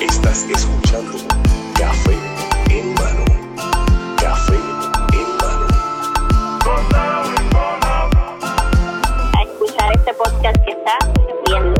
[0.00, 1.18] Estás escuchando
[1.76, 2.16] Café
[2.68, 3.24] en mano.
[4.16, 5.66] Café en mano.
[9.36, 10.98] a escuchar este podcast que está
[11.46, 11.74] bien.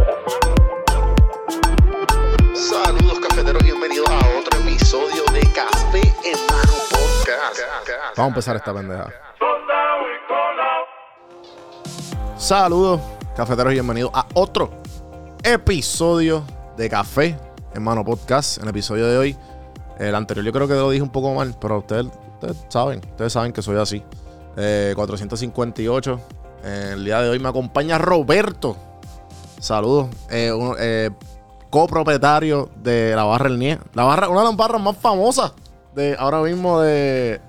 [2.57, 7.61] Saludos cafeteros, bienvenidos a otro episodio de Café en mano podcast.
[8.17, 9.30] Vamos a empezar esta pendeja.
[12.51, 13.01] Saludos,
[13.37, 14.73] cafeteros, y bienvenidos a otro
[15.45, 16.43] episodio
[16.77, 17.39] de Café
[17.77, 18.57] en Mano Podcast.
[18.57, 19.37] En el episodio de hoy,
[20.01, 22.07] el anterior yo creo que lo dije un poco mal, pero ustedes,
[22.67, 24.03] saben, ustedes saben que soy así.
[24.57, 26.21] Eh, 458.
[26.65, 28.77] Eh, el día de hoy me acompaña Roberto.
[29.61, 30.09] Saludos.
[30.29, 31.11] Eh, eh,
[31.71, 33.79] copropietario de la barra El Nie.
[33.95, 35.53] La barra, una de las barras más famosas
[35.95, 37.41] de ahora mismo de,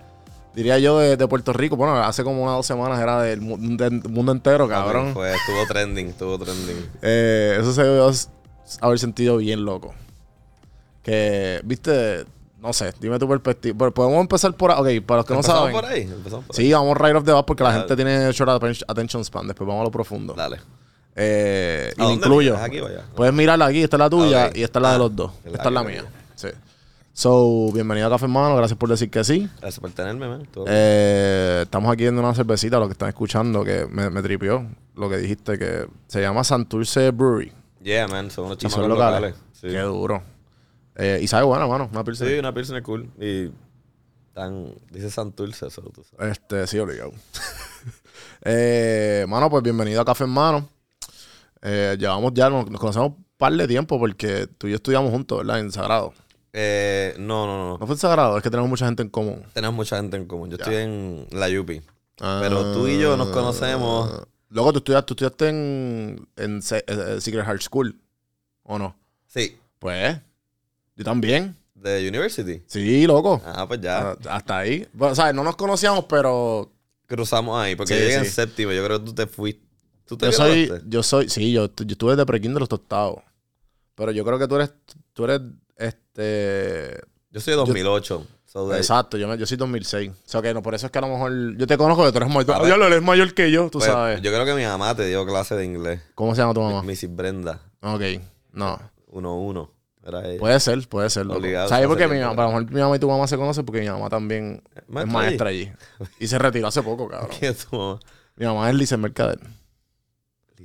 [0.55, 1.75] diría yo, de, de Puerto Rico.
[1.75, 5.13] Bueno, hace como unas dos semanas era del mu- del mundo entero, cabrón.
[5.13, 6.89] Fue, estuvo trending, estuvo trending.
[7.01, 8.11] Eh, eso se debe
[8.81, 9.93] haber sentido bien loco.
[11.03, 12.25] Que, viste,
[12.59, 13.75] no sé, dime tu perspectiva.
[13.77, 14.71] Pero Podemos empezar por...
[14.71, 15.73] Ok, para los que no ¿Empezamos saben.
[15.73, 16.01] por ahí?
[16.03, 16.65] ¿Empezamos por ahí?
[16.65, 19.47] Sí, vamos right off the bat porque la gente tiene short atten- attention span.
[19.47, 20.33] Después vamos a lo profundo.
[20.35, 20.59] Dale.
[21.15, 22.51] Eh, y ¿A me dónde incluyo.
[22.53, 22.65] miras?
[22.67, 23.03] ¿Aquí o allá?
[23.15, 25.31] Puedes mirarla aquí, esta es la tuya y esta es la de Ah, los dos.
[25.43, 26.05] la Esta es la mía.
[26.35, 26.47] Sí.
[27.13, 29.49] So, bienvenido a Café Hermano, gracias por decir que sí.
[29.59, 30.47] Gracias por tenerme, man.
[30.65, 35.09] Eh, estamos aquí viendo una cervecita, los que están escuchando, que me, me tripió lo
[35.09, 37.51] que dijiste, que se llama Santurce Brewery.
[37.83, 38.31] Yeah, man.
[38.31, 39.21] Son unos Y son locales.
[39.21, 39.35] locales.
[39.51, 39.67] Sí.
[39.67, 40.23] Qué duro.
[40.95, 42.27] Eh, y sabe bueno, mano, una pilsen.
[42.27, 43.09] Sí, una pilsner cool.
[43.19, 43.51] Y
[44.33, 44.73] tan...
[44.89, 46.31] Dice Santurce, eso tú sabes.
[46.37, 47.11] Este, sí, obligado.
[48.43, 50.67] eh, mano, pues bienvenido a Café Hermano.
[51.61, 55.11] Eh, llevamos ya, nos, nos conocemos un par de tiempo porque tú y yo estudiamos
[55.11, 55.59] juntos, ¿verdad?
[55.59, 56.13] En Sagrado.
[56.53, 57.77] Eh, no, no, no.
[57.77, 59.43] No fue en Sagrado, es que tenemos mucha gente en común.
[59.53, 60.49] Tenemos mucha gente en común.
[60.49, 61.81] Yo estoy en la Yupi.
[62.19, 62.39] Ah.
[62.41, 64.23] Pero tú y yo nos conocemos.
[64.49, 67.97] Luego tú estudiaste, tú estudiaste en, en Se- eh, Secret Heart School,
[68.63, 68.95] ¿o no?
[69.27, 69.57] Sí.
[69.79, 70.17] Pues,
[70.97, 71.55] yo también.
[71.73, 72.61] De University.
[72.67, 73.41] Sí, loco.
[73.45, 74.11] Ah, pues ya.
[74.11, 74.85] Ah, Hasta ahí.
[74.93, 75.33] Bueno, ¿sabes?
[75.33, 76.69] No nos conocíamos, pero
[77.07, 77.75] Cruzamos ahí.
[77.75, 78.31] Porque Sí, yo llegué en sí.
[78.31, 78.71] séptimo.
[78.71, 79.65] Yo creo que tú te fuiste.
[80.05, 83.23] ¿Tú te yo soy, yo soy, sí, yo, yo estuve de pre-kinder hasta octavo.
[83.95, 84.73] Pero yo creo que tú eres,
[85.13, 85.41] tú eres,
[85.81, 88.27] este, Yo soy de 2008.
[88.45, 90.09] so de- exacto, yo, me- yo soy 2006.
[90.09, 92.11] O sea que no, por eso es que a lo mejor, yo te conozco que
[92.11, 92.65] tú eres ah, ver.
[92.65, 94.21] diablo, eres mayor que yo, tú pues, sabes.
[94.21, 96.01] Yo creo que mi mamá te dio clase de inglés.
[96.15, 96.83] ¿Cómo se llama tu mamá?
[96.83, 97.15] Mrs.
[97.15, 97.59] Brenda.
[97.81, 98.01] Ok,
[98.53, 98.79] no.
[99.07, 99.69] 1-1.
[100.03, 100.39] Era ella.
[100.39, 101.27] Puede ser, puede ser.
[101.27, 102.43] Obligado, ¿Sabes por qué mi mamá?
[102.43, 104.83] A lo mejor mi mamá y tu mamá se conocen porque mi mamá también es
[104.87, 105.71] ¿Maestra maestra allí.
[106.19, 107.29] Y se retiró hace poco, cabrón.
[107.39, 107.99] ¿Quién es tu mamá?
[108.35, 109.39] Mi mamá es Lice Mercader.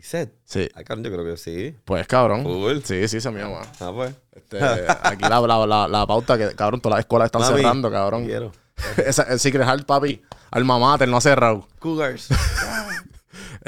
[0.03, 0.69] Sí.
[0.75, 1.75] Ay, cabrón, yo creo que sí.
[1.84, 2.43] Pues, cabrón.
[2.43, 2.79] Full.
[2.84, 3.62] Sí, sí, esa es mi mamá.
[3.81, 4.15] Ah, pues.
[4.33, 4.59] Este,
[5.03, 8.25] aquí la, la, la, la pauta que, cabrón, todas las escuelas están Mami, cerrando, cabrón.
[8.25, 8.53] Quiero.
[9.05, 10.23] Esa, el Secret Heart, papi.
[10.51, 11.67] Alma Mater, no ha cerrado.
[11.79, 12.29] Cougars.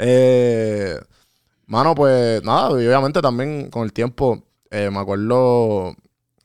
[0.01, 0.97] Eh,
[1.65, 4.41] mano, pues nada, y obviamente también con el tiempo,
[4.71, 5.93] eh, me acuerdo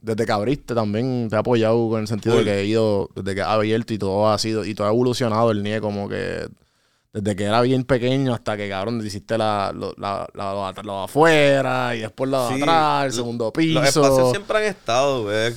[0.01, 3.37] desde que abriste también te he apoyado con el sentido de que he ido, desde
[3.37, 6.49] que ha abierto y todo ha sido, y todo ha evolucionado el NIE como que
[7.15, 10.53] desde que era bien pequeño hasta que cabrón hiciste la, lo, la, la-
[10.99, 14.31] de afuera y después lo de Sí, atrás, el segundo Los espacios piso.
[14.33, 15.55] siempre han estado, güey.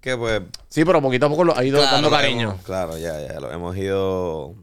[0.00, 0.42] Que pues.
[0.68, 2.50] Sí, pero poquito a poco lo ha ido dando lo cariño.
[2.52, 3.38] hemos- claro, ya, ya.
[3.38, 4.54] Lo hemos ido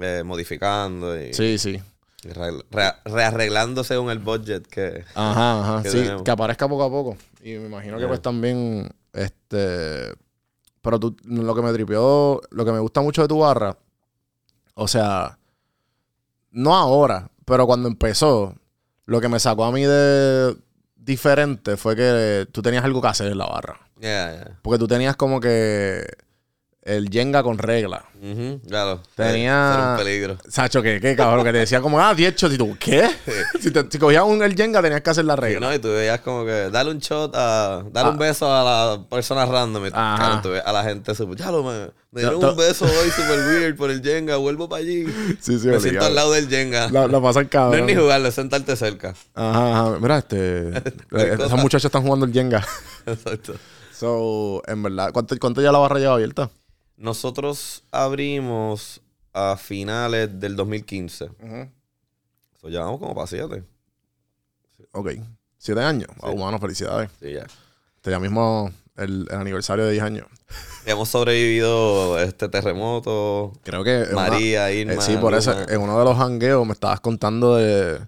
[0.00, 1.80] eh, modificando y Sí, sí.
[2.24, 5.04] y re- re- rearreglando según el budget que.
[5.14, 5.82] Ajá, ajá.
[5.84, 6.22] que Sí, tenemos.
[6.24, 7.16] que aparezca poco a poco.
[7.40, 10.12] Y me imagino que pues también, este...
[10.82, 13.76] Pero tú, lo que me tripeó, lo que me gusta mucho de tu barra,
[14.74, 15.38] o sea,
[16.54, 18.54] no ahora, pero cuando empezó,
[19.04, 20.56] lo que me sacó a mí de
[20.96, 23.80] diferente fue que tú tenías algo que hacer en la barra.
[24.62, 26.06] Porque tú tenías como que
[26.84, 28.04] el Jenga con regla.
[28.68, 29.00] Claro.
[29.14, 30.38] Tenía- Era un peligro.
[30.48, 30.98] Sacho, ¿qué?
[31.00, 31.44] ¿Qué, cabrón?
[31.44, 32.54] Que te decía como, ah, 10 shots.
[32.54, 33.08] Y tú, ¿qué?
[33.60, 35.60] si, te, si cogías un, el Jenga, tenías que hacer la Sí, regla.
[35.68, 35.74] ¿no?
[35.74, 37.82] Y tú veías como que dale un shot a.
[37.90, 38.10] Dale Ah.
[38.12, 39.86] un beso a la persona random.
[39.86, 39.90] Y
[40.42, 41.36] tú ves a la gente super.
[41.36, 44.36] Ya lo me, me dieron un beso hoy super weird por el Jenga.
[44.36, 45.04] Vuelvo para allí.
[45.40, 45.80] Sí, sí, me obligado.
[45.80, 46.90] siento al lado del Jenga.
[46.90, 47.80] La, la pasan no cabrón.
[47.80, 49.14] es ni jugarlo, es sentarte cerca.
[49.34, 49.98] Ajá, ajá.
[50.00, 50.68] Mira, este.
[50.78, 51.46] eh, cosa.
[51.46, 52.66] esos muchachos están jugando el Jenga.
[53.06, 53.54] Exacto.
[53.92, 56.50] So, en verdad, ¿cuánto, cuánto ya la barra lleva abierta?
[56.96, 59.00] Nosotros abrimos
[59.32, 61.28] a finales del 2015.
[62.60, 63.64] So, llevamos como para siete.
[64.92, 65.10] Ok.
[65.58, 66.08] ¿Siete años?
[66.20, 67.10] Wow, mano, felicidades.
[67.20, 67.46] Sí, ya.
[67.96, 70.26] Este ya mismo el, el aniversario de 10 años.
[70.86, 73.52] Hemos sobrevivido este terremoto.
[73.64, 74.02] Creo que.
[74.02, 74.92] en una- María, Irma.
[74.94, 78.00] eh, sí, por eso, en uno de los hangueos me estabas contando de.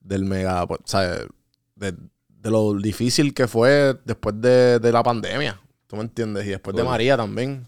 [0.00, 0.66] Del mega.
[0.66, 1.26] pues, ¿sabes?
[1.74, 1.92] De,
[2.28, 5.60] de lo difícil que fue después de, de la pandemia.
[5.86, 6.46] ¿Tú me entiendes?
[6.46, 6.84] Y después de.
[6.84, 7.66] María también.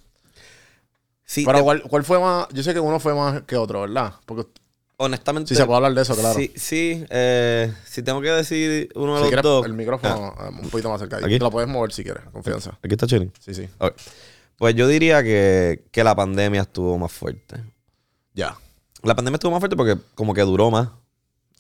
[1.31, 2.49] Sí, Pero de- ¿cuál, cuál fue más?
[2.53, 4.15] Yo sé que uno fue más que otro, ¿verdad?
[4.27, 4.51] Porque
[4.97, 5.51] honestamente.
[5.51, 6.37] si se puede hablar de eso, claro.
[6.37, 9.65] Sí, sí eh, si tengo que decir uno de si los quieres, dos.
[9.65, 11.19] el micrófono eh, un poquito más cerca.
[11.19, 11.39] ¿Aquí?
[11.39, 12.71] Te lo puedes mover si quieres, confianza.
[12.83, 13.33] Aquí está chilling.
[13.39, 13.69] Sí, sí.
[13.79, 13.95] Ok.
[14.57, 17.63] Pues yo diría que, que la pandemia estuvo más fuerte.
[18.35, 18.57] Ya.
[19.05, 20.89] La pandemia estuvo más fuerte porque como que duró más.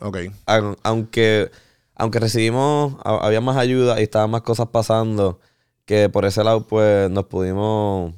[0.00, 0.16] Ok.
[0.46, 1.48] Aun- Aunque,
[1.94, 5.38] aunque recibimos, ha- había más ayuda y estaban más cosas pasando,
[5.84, 8.14] que por ese lado pues nos pudimos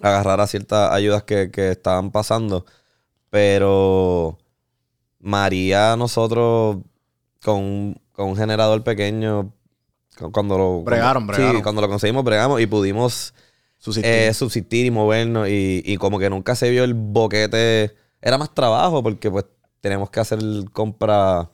[0.00, 2.64] agarrar a ciertas ayudas que, que estaban pasando.
[3.30, 4.38] Pero
[5.20, 6.78] María, nosotros
[7.42, 9.52] con, un- con un generador pequeño,
[10.18, 10.80] cu- cuando lo...
[10.82, 11.56] Bregaron, cuando- bregaron.
[11.56, 13.34] Sí, cuando lo conseguimos, bregamos y pudimos
[13.78, 14.12] Subsistir.
[14.12, 17.94] eh, subsistir y movernos y, y como que nunca se vio el boquete.
[18.20, 19.44] Era más trabajo porque pues
[19.80, 20.40] tenemos que hacer
[20.72, 21.50] compra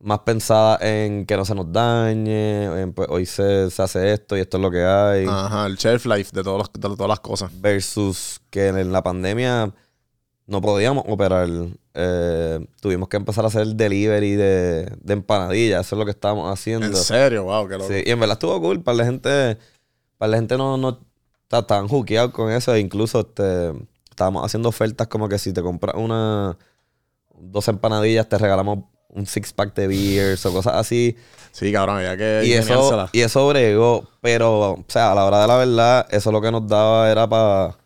[0.00, 4.36] más pensada en que no se nos dañe, en, pues, hoy se, se hace esto
[4.36, 7.08] y esto es lo que hay, Ajá, el shelf life de, todos los- de todas
[7.08, 7.50] las cosas.
[7.60, 9.72] versus que en la pandemia
[10.46, 11.48] no podíamos operar.
[11.94, 16.52] Eh, tuvimos que empezar a hacer delivery de, de empanadillas, eso es lo que estábamos
[16.52, 16.86] haciendo.
[16.86, 17.88] En serio, wow, qué loco.
[17.88, 18.82] Sí, y en verdad estuvo cool.
[18.82, 19.56] Para la gente,
[20.18, 21.00] para la gente no, no
[21.44, 22.74] está tan juqueado con eso.
[22.74, 23.72] E incluso este,
[24.10, 26.58] estábamos haciendo ofertas como que si te compras una
[27.38, 28.80] dos empanadillas, te regalamos
[29.14, 31.16] un six pack de beers o cosas así.
[31.52, 34.08] Sí, cabrón, había que Y eso, y eso bregó.
[34.20, 37.26] Pero, o sea, a la hora de la verdad, eso lo que nos daba era
[37.28, 37.76] para.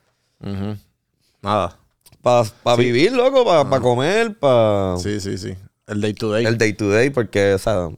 [1.42, 1.78] Nada.
[2.22, 5.54] pa, pa vivir, loco, para comer, para Sí, sí, sí.
[5.86, 6.44] El day to day.
[6.44, 7.88] el day to day, porque, o sea,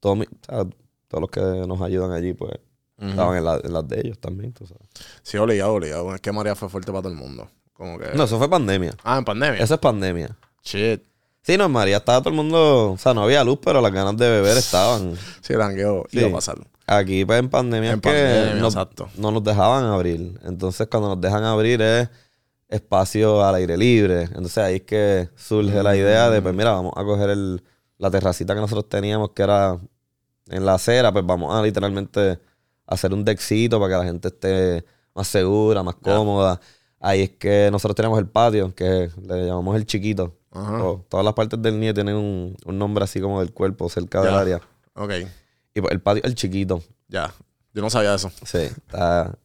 [0.00, 0.64] todo mi- o sea,
[1.08, 2.52] todos los que nos ayudan allí, pues,
[2.98, 4.82] estaban en, la- en las de ellos también, tú sabes.
[5.22, 6.14] Sí, obligado, obligado.
[6.14, 7.48] Es que María fue fuerte para todo el mundo.
[7.72, 8.06] Como que...
[8.14, 8.94] No, eso fue pandemia.
[9.04, 9.60] Ah, en pandemia.
[9.62, 10.36] Eso es pandemia.
[10.64, 11.02] Shit.
[11.46, 13.92] Sí, no, en María estaba todo el mundo, o sea, no había luz, pero las
[13.92, 15.14] ganas de beber estaban.
[15.42, 16.18] Sí, el jangueo Sí.
[16.20, 16.56] iba a pasar.
[16.86, 19.08] Aquí, pues, en pandemia, En es que pandemia, no, exacto.
[19.18, 20.40] no nos dejaban abrir.
[20.44, 22.08] Entonces, cuando nos dejan abrir es
[22.68, 24.22] espacio al aire libre.
[24.22, 27.62] Entonces, ahí es que surge la idea de, pues, mira, vamos a coger el,
[27.98, 29.78] la terracita que nosotros teníamos, que era
[30.48, 32.38] en la acera, pues vamos a literalmente
[32.86, 36.58] hacer un deckcito para que la gente esté más segura, más cómoda.
[37.00, 40.34] Ahí es que nosotros tenemos el patio, que le llamamos el chiquito.
[41.08, 44.34] Todas las partes del NIE tienen un, un nombre así como del cuerpo, cerca del
[44.34, 44.60] área.
[44.94, 45.12] Ok.
[45.74, 46.82] Y pues el patio es el chiquito.
[47.08, 47.34] Ya.
[47.72, 48.30] Yo no sabía eso.
[48.44, 49.36] Sí, está,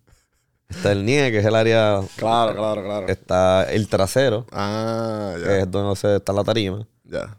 [0.68, 2.02] está el NIE, que es el área.
[2.16, 3.08] Claro, claro, claro.
[3.08, 5.58] Está el trasero, Ah, que ya.
[5.62, 6.88] es donde se está la tarima.
[7.04, 7.38] Ya.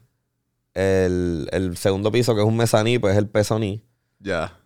[0.74, 3.84] El, el segundo piso, que es un mezaní, pues es el pezoní.
[4.18, 4.56] Ya.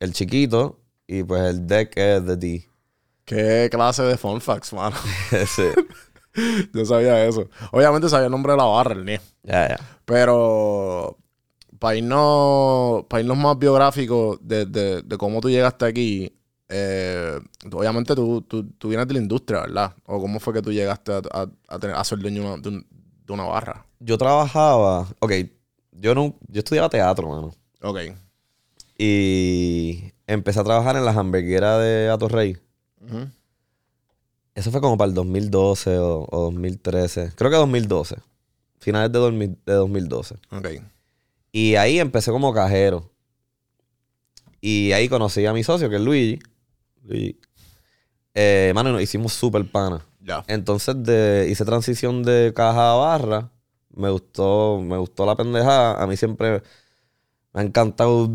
[0.00, 0.80] El chiquito.
[1.06, 2.68] Y pues el deck es de D.
[3.26, 4.96] Qué clase de fun facts, mano.
[5.32, 5.74] Ese.
[6.74, 7.48] Yo sabía eso.
[7.72, 9.20] Obviamente sabía el nombre de la barra, el NIE.
[9.42, 9.78] Ya, ya.
[10.04, 11.16] Pero
[11.78, 16.32] para irnos, para irnos más biográficos de, de- de cómo tú llegaste aquí,
[16.68, 17.38] eh,
[17.72, 19.94] obviamente tú, tú, tú vienes de la industria, ¿verdad?
[20.06, 22.86] ¿O cómo fue que tú llegaste a, a- a tener- a ser dueño de un-
[23.26, 23.84] de una barra?
[24.00, 25.06] Yo trabajaba.
[25.20, 25.32] Ok,
[25.92, 26.34] yo no.
[26.48, 27.54] Yo estudiaba teatro, mano.
[27.82, 27.98] Ok.
[28.98, 32.56] Y empecé a trabajar en la hamburguera de Atorrey.
[33.00, 33.28] Ujú.
[34.54, 37.32] Eso fue como para el 2012 o, o 2013.
[37.34, 38.16] Creo que 2012.
[38.78, 40.36] Finales de, 2000 de 2012.
[40.50, 40.68] Ok.
[41.50, 43.10] Y ahí empecé como cajero.
[44.60, 46.38] Y ahí conocí a mi socio, que es Luigi.
[47.02, 47.38] Luigi.
[48.34, 50.04] Eh, mano, nos hicimos súper pana.
[50.20, 50.44] Ya.
[50.48, 53.50] Entonces de, hice transición de caja a barra.
[53.94, 56.02] Me gustó, me gustó la pendejada.
[56.02, 56.62] A mí siempre
[57.52, 58.30] me ha encantado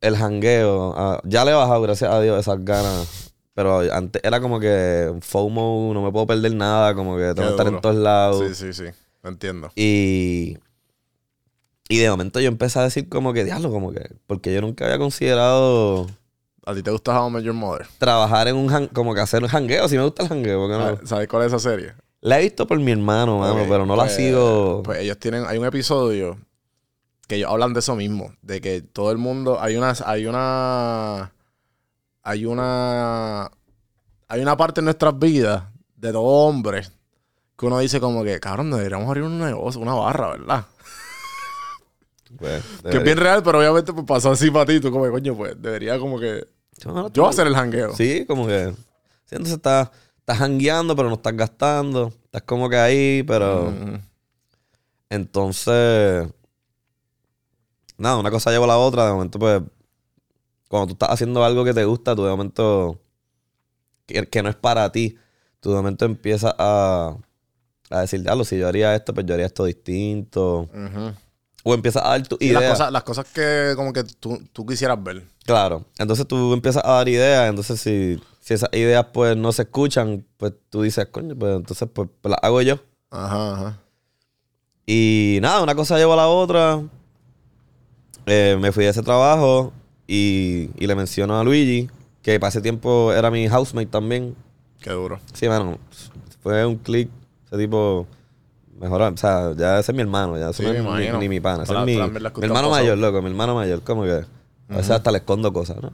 [0.00, 0.94] el jangueo.
[0.96, 3.34] Ah, ya le he bajado, gracias a Dios, esas ganas.
[3.56, 7.50] Pero antes era como que FOMO, no me puedo perder nada, como que tengo que
[7.50, 8.46] estar en todos lados.
[8.56, 8.84] Sí, sí, sí.
[9.24, 9.72] Entiendo.
[9.74, 10.58] Y,
[11.88, 14.84] y de momento yo empecé a decir como que, diablo, como que, porque yo nunca
[14.84, 16.06] había considerado
[16.66, 17.86] ¿A ti te gusta How I Met Your Mother?
[17.98, 20.70] trabajar en un, jan- como que hacer un jangueo, si me gusta el jangueo, ¿por
[20.70, 21.06] qué no?
[21.06, 21.94] ¿Sabes cuál es esa serie?
[22.20, 24.82] La he visto por mi hermano, mano, Ok, pero no la pues- sigo.
[24.84, 26.38] Pues ellos tienen, hay un episodio
[27.28, 31.32] que ellos hablan de eso mismo, de que todo el mundo, hay una, hay una,
[32.28, 33.48] hay una,
[34.26, 35.62] hay una parte en nuestras vidas
[35.94, 36.82] de todo hombre
[37.56, 40.66] que uno dice como que, cabrón, deberíamos abrir un negocio, una barra, ¿verdad?
[42.36, 45.34] Pues, Que es bien real, pero obviamente pues pasó así para ti, tú como, coño,
[45.36, 46.44] pues debería como que
[46.84, 47.94] debería- yo hacer el jangueo.
[47.94, 48.74] Sí, como que.
[49.30, 52.12] Entonces estás, estás jangueando, pero no estás gastando.
[52.24, 53.70] Estás como que ahí, pero.
[53.70, 54.00] Mm,
[55.08, 56.28] Entonces.
[57.96, 59.06] Nada, una cosa lleva a la otra.
[59.06, 59.62] De momento, pues.
[60.68, 63.00] Cuando tú estás haciendo algo que te gusta, tú de momento.
[64.06, 65.16] Que, que no es para ti.
[65.60, 67.16] Tú de momento empiezas a.
[67.88, 70.68] A decir, diablo, si yo haría esto, pues yo haría esto distinto.
[70.72, 71.14] ujú.
[71.68, 72.60] O empiezas a dar tu idea.
[72.60, 75.24] las cosas, las cosas que como que tú, tú quisieras ver.
[75.44, 75.84] Claro.
[75.98, 77.48] Entonces tú empiezas a dar ideas.
[77.48, 81.88] Entonces, si, si esas ideas pues no se escuchan, pues tú dices, coño, pues entonces
[81.92, 82.78] pues, pues las hago yo.
[83.10, 83.80] Ajá, ajá.
[84.86, 86.82] Y nada, una cosa llevó a la otra.
[88.26, 89.72] Eh, me fui de ese trabajo
[90.06, 91.88] y, y le menciono a Luigi,
[92.22, 94.34] que para ese tiempo era mi housemate también.
[94.80, 95.18] Qué duro.
[95.32, 95.78] Sí, mano,
[96.42, 97.08] fue un click.
[97.46, 98.06] Ese tipo
[98.80, 99.08] mejoró.
[99.08, 101.18] O sea, ya ese es mi hermano, ya ese Sí, no me es ni, imagino.
[101.20, 101.62] ni mi pana.
[101.64, 102.06] Ese es mi, que mi
[102.46, 102.70] hermano pasado.
[102.70, 103.82] mayor, loco, mi hermano mayor.
[103.82, 104.24] Como que
[104.68, 105.92] a veces hasta le escondo cosas, ¿no?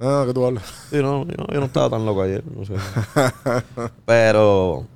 [0.00, 0.62] Ah, ¿qué tú hablas?
[0.90, 2.74] Sí, no, yo, yo no estaba tan loco ayer, no sé.
[4.06, 4.86] Pero.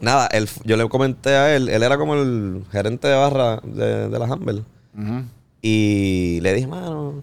[0.00, 4.08] Nada, él, yo le comenté a él, él era como el gerente de barra de,
[4.10, 4.62] de la Humble.
[4.94, 5.22] Ujú.
[5.62, 7.22] Y le dije, mano,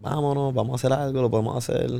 [0.00, 1.90] vámonos, vamos a hacer algo, lo podemos hacer.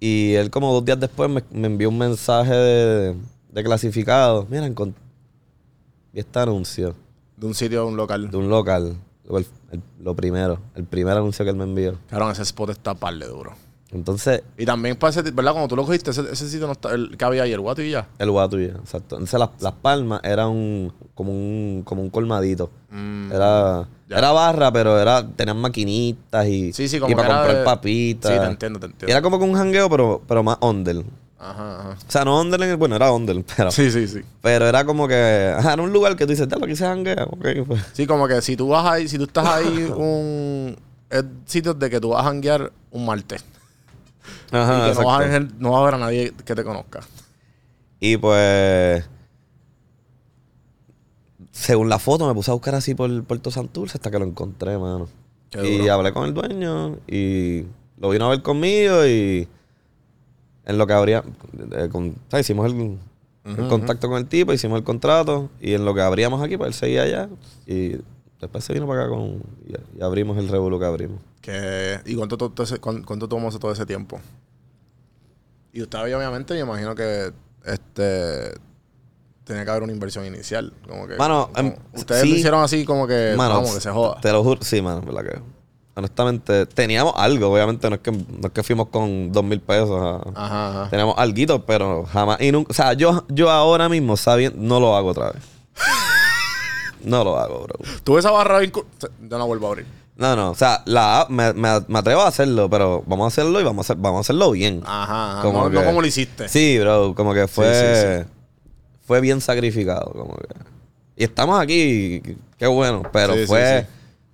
[0.00, 3.16] Y él como dos días después me, me envió un mensaje de,
[3.52, 4.46] de clasificado.
[4.48, 4.66] Mira,
[6.12, 6.94] vi este anuncio
[7.36, 8.30] De un sitio a un local.
[8.30, 8.96] de un local.
[9.70, 11.96] El- lo primero, el primer anuncio que él me envió.
[12.08, 13.52] Claro, ese spot está par de duro.
[13.92, 15.52] Entonces, Y también para ese, ¿verdad?
[15.52, 17.82] Cuando tú lo cogiste, ese, ese sitio no está, el que había ahí, el guato
[17.82, 18.06] y ya.
[18.18, 19.16] El Guatuya, exacto.
[19.16, 22.70] Entonces las, las palmas eran un, como un como un colmadito.
[22.90, 23.32] Mm.
[23.32, 24.18] Era, Ya.
[24.18, 28.32] era barra, pero era tenían maquinitas y, Sí, sí, como y para comprar de- papitas.
[28.32, 29.08] Sí, te entiendo, te entiendo.
[29.08, 31.04] Y era como que un jangueo, pero, pero más under.
[31.42, 31.88] Ajá, ajá.
[32.06, 34.20] O sea, no under en el, bueno, era under, pero, Sí, sí, sí.
[34.42, 37.24] pero era como que, ajá, era un lugar que tú dices, lo que se janguea,
[37.28, 37.82] ok, pues.
[37.94, 40.76] Sí, como que si tú vas ahí, si tú estás ahí, un
[41.08, 43.44] es sitio de que tú vas a janguear un martes.
[44.50, 47.00] Ajá, y que no vas, a no vas a ver a nadie que te conozca.
[48.00, 49.04] Y pues,
[51.50, 54.78] según la foto, me puse a buscar así por Puerto Santurce hasta que lo encontré,
[54.78, 55.08] mano.
[55.50, 55.92] Qué y duro.
[55.94, 57.64] hablé con el dueño y
[57.98, 59.48] lo vino a ver conmigo y
[60.64, 61.24] en lo que habría,
[61.76, 62.46] eh, con- ¿sabes?
[62.46, 62.98] hicimos el,
[63.44, 66.68] el contacto con el tipo, hicimos el contrato y en lo que abríamos aquí, pues
[66.68, 67.28] él seguía allá
[67.66, 67.96] y
[68.40, 71.20] después se vino para acá con, y, y abrimos el revuelo que abrimos.
[71.40, 74.20] Que, ¿Y cuánto, to- to- ese- cuán- cuánto tomó todo ese tiempo?
[75.72, 77.32] Y usted obviamente, me imagino que
[77.64, 78.54] este
[79.44, 80.72] tenía que haber una inversión inicial.
[80.88, 82.28] Como que, Mano, como- em, ustedes sí.
[82.30, 84.20] lo hicieron así como que, Mano, vamos, que se joda.
[84.20, 85.40] Te lo juro, sí, mano, verdad que.
[85.96, 89.90] Honestamente, teníamos algo, obviamente, no es que, no es que fuimos con dos mil pesos.
[90.00, 90.90] a- Ajá, ajá.
[90.90, 92.40] Teníamos algo, pero jamás.
[92.40, 95.42] Y nunca, o sea, yo, yo ahora mismo, sabiendo, no lo hago otra vez.
[97.04, 97.76] No lo hago, bro.
[98.04, 98.72] Tuve esa barra bien...
[98.72, 99.86] Yo no vuelvo a abrir.
[100.20, 103.58] No, no, o sea, la, me, me, me atrevo a hacerlo, pero vamos a hacerlo
[103.58, 104.82] y vamos a, hacer, vamos a hacerlo bien.
[104.84, 105.42] Ajá, ajá.
[105.42, 106.46] Como no, como lo hiciste.
[106.46, 107.74] Sí, bro, como que fue.
[107.74, 108.30] Sí, sí,
[109.06, 110.48] Fue bien sacrificado, como que.
[111.16, 112.20] Y estamos aquí,
[112.58, 113.86] qué bueno, pero fue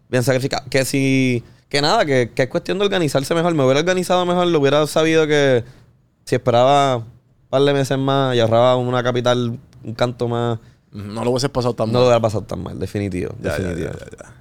[0.08, 0.64] bien sacrificado.
[0.68, 1.44] Que si.
[1.68, 3.54] Que nada, que, que es cuestión de organizarse mejor.
[3.54, 5.62] Me hubiera organizado mejor, lo hubiera sabido que
[6.25, 7.04] si esperaba un
[7.49, 10.58] par de meses más y ahorraba una capital, un canto más,
[10.97, 12.00] No lo hubiese pasado tan no mal.
[12.03, 13.35] lo hubiera pasado tan mal, definitivo.
[13.43, 13.91] Ya, definitivo.
[13.93, 14.33] ya.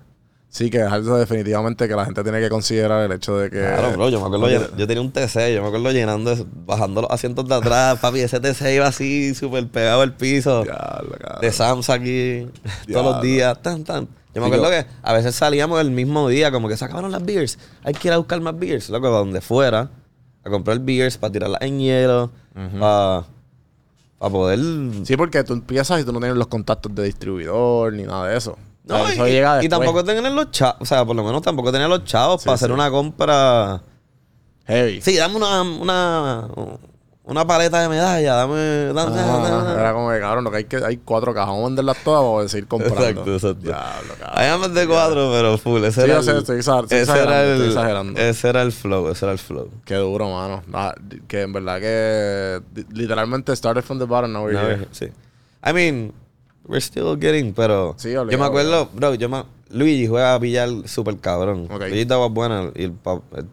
[0.50, 3.58] Sí, que es algo definitivamente que la gente tiene que considerar el hecho de que...
[3.60, 6.48] Claro, bro, yo me acuerdo, llen- yo tenía un TC, yo me acuerdo llenando, eso,
[6.66, 10.64] bajando los asientos de atrás, papi, ese TC iba así, súper pegado al piso.
[10.64, 12.48] Diablo, de Sam's aquí
[12.90, 13.62] todos los días.
[13.62, 14.08] Tan, tan.
[14.34, 17.26] Yo me acuerdo que a veces salíamos el mismo día, como que se acabaron las
[17.26, 17.60] beers.
[17.84, 18.90] Hay que ir a buscar más beers.
[18.90, 19.90] Loco, a donde fuera,
[20.44, 22.32] a comprar beers para tirarlas en hielo,
[22.80, 23.26] para
[24.29, 24.60] poder.
[25.03, 28.38] Sí, porque tú empiezas y tú no tienes los contactos de distribuidor ni nada de
[28.38, 28.58] eso.
[28.84, 31.24] No, O sea, eso y, llega y tampoco tener los chavos, o sea, por lo
[31.24, 33.82] menos tampoco tener los chavos Sí, para hacer una compra.
[34.67, 35.01] Heavy.
[35.01, 36.48] Sí, dame una, una,
[37.27, 38.94] una paleta de medalla, dame.
[38.94, 39.72] dame- Ajá, dame- dame.
[39.79, 41.50] era como que, cabrón, lo que hay que hay cuatro cajas.
[41.50, 43.03] Vamos a venderlas todas para seguir comprando.
[43.03, 43.60] Exacto, exacto.
[43.62, 44.39] Diablo, cabrón.
[44.39, 45.84] Hay más de cuatro, pero full.
[45.84, 48.20] Ese Sí, era el, estoy era exagerando, estoy el- exagerando.
[48.22, 49.70] Ese era el flow, ese era el flow.
[49.86, 50.62] Qué duro, mano.
[50.74, 50.94] Ah,
[51.27, 52.62] que en verdad que
[52.94, 54.88] literalmente started from the bottom, now we're No, here.
[54.91, 55.05] sí.
[55.67, 56.13] I mean,
[56.67, 57.96] we're still getting, pero.
[57.98, 59.44] Sí, yo me acuerdo, bro, yo me.
[59.72, 61.67] Luigi juega a billar súper cabrón.
[61.72, 61.79] Ok.
[61.82, 62.94] Luigi estaba buena y el,
[63.36, 63.46] el,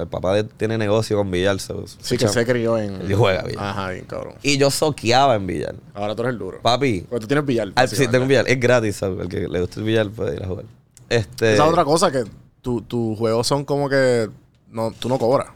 [0.00, 1.58] el papá de tiene negocio con billar.
[1.60, 3.00] so- Sí, que se crió en...
[3.02, 3.64] Él juega billar.
[3.64, 4.34] Ajá, bien cabrón.
[4.42, 5.74] Y yo soqueaba en billar.
[5.94, 6.60] Ahora tú eres el duro.
[6.62, 7.72] Papi, Porque tú tienes billar.
[7.76, 8.48] ah, sí, tengo un billar.
[8.48, 9.20] Es gratis, ¿sabes?
[9.20, 10.64] El que le gusta el billar puede ir a jugar.
[11.08, 11.54] Este.
[11.54, 12.24] Esa es otra cosa que
[12.62, 14.28] tu- tus juegos son como que
[14.70, 15.48] no, tú no cobras.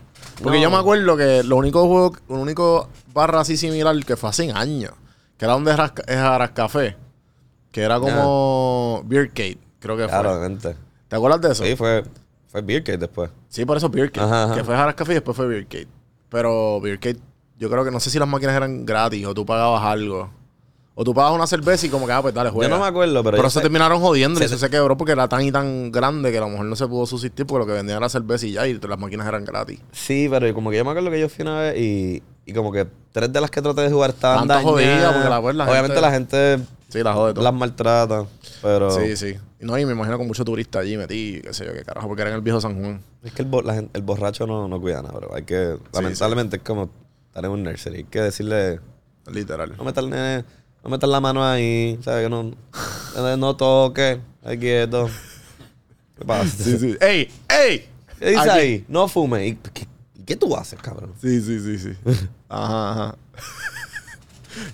[0.42, 0.62] Porque No.
[0.64, 4.50] yo me acuerdo que lo único juego, lo único barra así similar que fue hace
[4.52, 4.92] años,
[5.36, 5.78] que era donde es
[6.16, 6.96] Aras Café,
[7.72, 10.10] que era como Beercade, creo que fue.
[10.10, 10.76] Claro, obviamente.
[11.08, 11.64] ¿Te acuerdas de eso?
[11.64, 12.04] Sí, fue,
[12.50, 13.30] fue Beer Cake después.
[13.48, 14.26] Sí, por eso Beercade.
[14.26, 14.54] Ajá, ajá.
[14.56, 15.86] Que fue Aras Café y después fue Beercade.
[16.28, 17.18] Pero Beercade,
[17.58, 20.30] yo creo que no sé si las máquinas eran gratis o tú pagabas algo.
[20.96, 22.68] O tú pagabas una cerveza y como que, ah, pues dale, juega.
[22.68, 23.36] Yo no me acuerdo, pero.
[23.36, 25.90] Pero, se sé- terminaron jodiendo y se- eso se quebró porque era tan y tan
[25.90, 28.46] grande que a lo mejor no se pudo subsistir porque lo que vendían era cerveza
[28.46, 29.80] y ya, y las máquinas eran gratis.
[29.92, 32.70] Sí, pero como que yo me acuerdo que yo fui una vez y, y como
[32.72, 34.70] que tres de las que traté de jugar estaban todas dañadas.
[34.84, 36.58] jodidas porque la- pues, la Obviamente gente- la gente
[36.90, 37.44] Sí, la jode todo.
[37.44, 38.26] las maltrata.
[38.62, 39.36] Pero Sí, sí.
[39.60, 42.22] No, y me imagino con muchos turistas allí metí, qué sé yo, qué carajo, porque
[42.22, 43.02] era en el viejo San Juan.
[43.22, 45.34] es que el, bo- la gente- el borracho no, no cuida nada, bro.
[45.34, 46.90] Hay que, lamentablemente es como
[47.28, 47.96] estar en un nursery.
[47.98, 48.80] Hay que decirle,
[49.30, 49.74] Literal.
[49.76, 52.24] no metas no metas la mano ahí, ¿sabes?
[52.24, 52.42] Que no,
[53.14, 55.08] no, no toque, hay quieto.
[56.18, 56.44] ¿Qué pasa?
[56.64, 56.96] Sí, sí.
[57.00, 57.28] ¡Ey!
[57.48, 57.86] ¡Ey!
[58.18, 58.50] ¿Qué dice Aquí.
[58.50, 58.84] ahí?
[58.88, 59.46] No fume.
[59.46, 59.86] ¿Y qué,
[60.26, 61.12] qué tú haces, cabrón?
[61.20, 61.92] Sí, sí, sí, sí.
[62.48, 63.14] Ajá, ajá.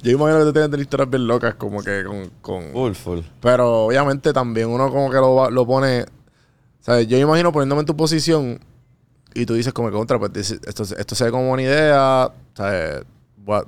[0.02, 2.30] Yo imagino que te tienen historias bien locas, como que con.
[2.40, 2.72] con...
[2.72, 3.18] Full, full.
[3.40, 6.06] Pero obviamente también uno como que lo, lo pone.
[6.80, 7.08] ¿Sabes?
[7.08, 8.60] Yo imagino poniéndome en tu posición
[9.36, 12.30] y tú dices como que contra, pues dices, esto, esto se ve como una idea,
[12.54, 13.04] ¿sabes?
[13.36, 13.64] Voy a,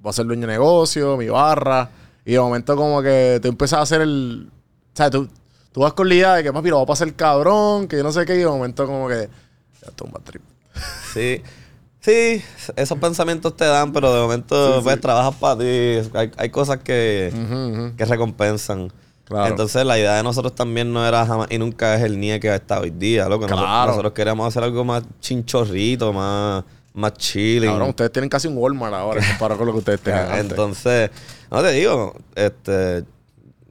[0.00, 1.90] voy a ser dueño de negocio, mi barra.
[2.24, 4.50] Y de momento como que tú empiezas a hacer el...
[4.94, 5.12] ¿Sabes?
[5.12, 5.28] Tú,
[5.72, 8.02] tú vas con la idea de que papi lo va a pasar cabrón, que yo
[8.02, 9.28] no sé qué, y de momento como que...
[9.82, 10.42] Ya, bad trip.
[11.12, 11.42] Sí.
[12.00, 12.42] Sí,
[12.76, 15.00] esos pensamientos te dan, pero de momento Sí, pues sí.
[15.00, 15.64] trabajas para ti.
[16.14, 17.32] Hay, hay cosas que,
[17.96, 18.92] que recompensan.
[19.24, 19.48] Claro.
[19.48, 22.54] Entonces la idea de nosotros también no era jamás y nunca es el NIE que
[22.54, 23.42] está hoy día, loco.
[23.42, 23.86] Nosotros- Claro.
[23.90, 26.64] Nosotros, queríamos hacer algo más chinchorrito, más,
[26.94, 27.68] más chilling.
[27.68, 30.38] Cabrón, ustedes tienen casi un Walmart ahora comparado con lo que ustedes tenían.
[30.38, 31.10] Entonces,
[31.50, 33.04] no te digo, este,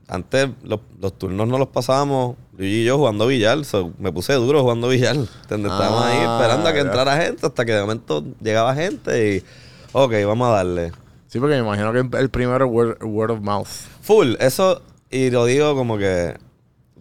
[0.08, 3.64] antes los, los turnos no los pasábamos Luigi y yo jugando billar.
[3.64, 5.16] so, me puse duro jugando billar.
[5.16, 5.72] ¿entiendes?
[5.72, 9.44] Estábamos ahí Ah, esperando a que entrara gente hasta que de momento llegaba gente y,
[9.92, 10.92] ok, vamos a darle.
[11.28, 13.68] Sí, porque me imagino que el primero es word, word of mouth.
[14.00, 16.36] Full, eso, y lo digo como que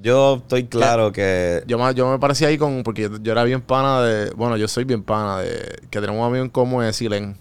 [0.02, 1.64] yo estoy claro que...
[1.66, 2.84] Yo me, yo me parecía ahí con...
[2.84, 4.30] Porque yo, yo era bien pana de...
[4.32, 5.80] Bueno, yo soy bien pana de...
[5.90, 7.36] Que tenemos un amigo en común de Silen.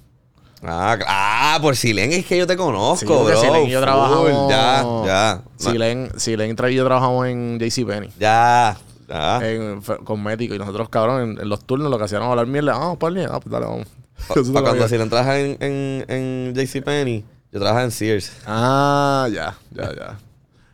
[0.68, 3.40] Ah, ah, por Silen es que yo te conozco, Sí, bro.
[3.40, 4.50] Silen y yo trabajamos...
[4.50, 5.42] Ya, ya.
[5.56, 8.10] Silen, Silen y yo trabajamos en JCPenney.
[8.18, 8.76] Ya,
[9.08, 9.38] ya.
[9.48, 10.54] En, cosmético.
[10.54, 12.74] Y nosotros, cabrón, en, en los turnos lo que hacíamos hablar mierda.
[12.74, 13.86] Ah, vamos, para Ah, pues dale, vamos.
[14.28, 14.88] Pa- cuando.
[14.88, 18.32] Silen trabaja en, en, en JCPenney, yo trabajaba en Sears.
[18.46, 20.18] Ah, ya, ya, ya.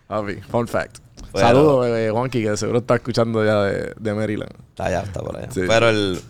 [0.09, 0.99] Papi, fun fact.
[1.35, 4.53] Saludos, eh, Juanqui, que seguro está escuchando ya de, de Maryland.
[4.71, 5.49] Está allá, está por allá.
[5.51, 5.63] Sí.
[5.67, 6.21] Pero el,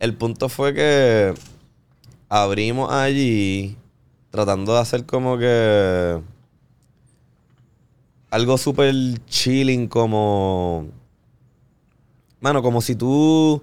[0.00, 1.32] el punto fue que
[2.34, 3.76] abrimos allí
[4.30, 6.18] tratando de hacer como que
[8.30, 8.94] algo súper
[9.26, 10.88] chilling como...
[12.40, 13.62] Mano, como si tú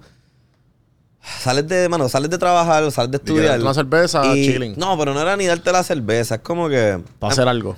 [1.22, 3.60] sales de, mano, sales de trabajar o sales de estudiar.
[3.60, 4.76] una cerveza, y- chilling.
[4.78, 6.36] No, pero no era ni darte la cerveza.
[6.36, 7.02] Es como que...
[7.18, 7.76] Para hacer algo.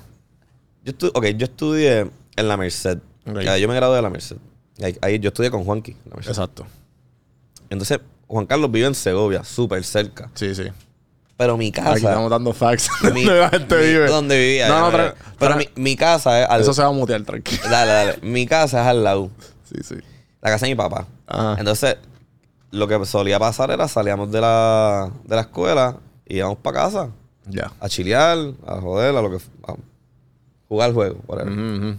[0.84, 2.98] Yo, estu- ok, yo estudié en la Merced.
[3.26, 3.40] Ok.
[3.44, 4.38] Ya, yo me gradué de la Merced.
[4.84, 5.92] Ahí, ahí yo estudié con Juanqui.
[5.92, 6.32] en la Merced.
[6.32, 6.66] Exacto.
[7.70, 8.00] Entonces,
[8.32, 10.30] Juan Carlos vive en Segovia, súper cerca.
[10.34, 10.64] Sí, sí.
[11.38, 11.96] Pero mi Aquí casa.
[11.96, 12.90] estamos dando facts.
[13.14, 14.08] mi- donde la gente mi- vive.
[14.08, 14.68] Donde vivía.
[14.70, 16.62] No, no, pero tra- pero tra- mi, mi casa es al.
[16.62, 17.62] Eso se va a mutear, tranquilo.
[17.70, 18.18] Dale, dale.
[18.22, 19.30] Mi casa es al lado.
[19.64, 19.96] Sí, sí.
[20.42, 21.08] La casa de mi papá.
[21.28, 21.56] Ajá.
[21.60, 21.98] Entonces,
[22.72, 27.10] lo que solía pasar era salíamos de la, de la escuela y íbamos para casa
[27.48, 27.72] Ya.
[27.80, 29.38] a chilear, a joder, a lo que.
[29.68, 29.74] a
[30.70, 31.20] jugar el juego.
[31.28, 31.96] Ujú, ujú.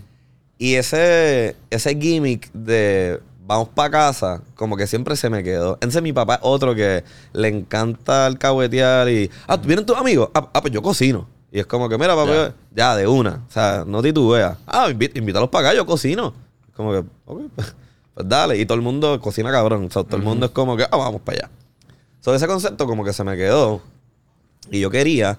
[0.59, 5.75] Y ese, ese gimmick de vamos para casa, como que siempre se me quedó.
[5.75, 9.31] Entonces mi papá es otro que le encanta el cahuetear y...
[9.47, 10.31] Ah, ¿vienen tus amigos?
[10.35, 11.29] Ah, ah, pues yo cocino.
[11.51, 12.55] Y es como que, mira, papá, Ya.
[12.75, 13.43] ya, de una.
[13.49, 14.57] O sea, no titubeas.
[14.67, 16.33] Ah, invítalos para acá, yo cocino.
[16.75, 17.75] Como que, ok, pues,
[18.15, 18.59] pues dale.
[18.59, 19.87] Y todo el mundo cocina cabrón.
[19.87, 21.51] O sea, todo el mundo es como que, ah, vamos para allá.
[22.21, 23.83] So, ese concepto como que se me quedó.
[24.71, 25.39] Y yo quería,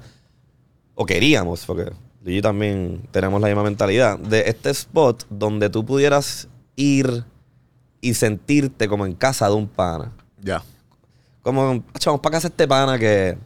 [0.94, 1.92] o queríamos, porque
[2.24, 7.24] yo también tenemos la misma mentalidad, de este spot donde tú pudieras ir
[8.04, 10.12] y sentirte como en casa de un pana.
[10.42, 10.62] Ya.
[11.42, 13.38] Como, "Acho, vamos para casa este pana que...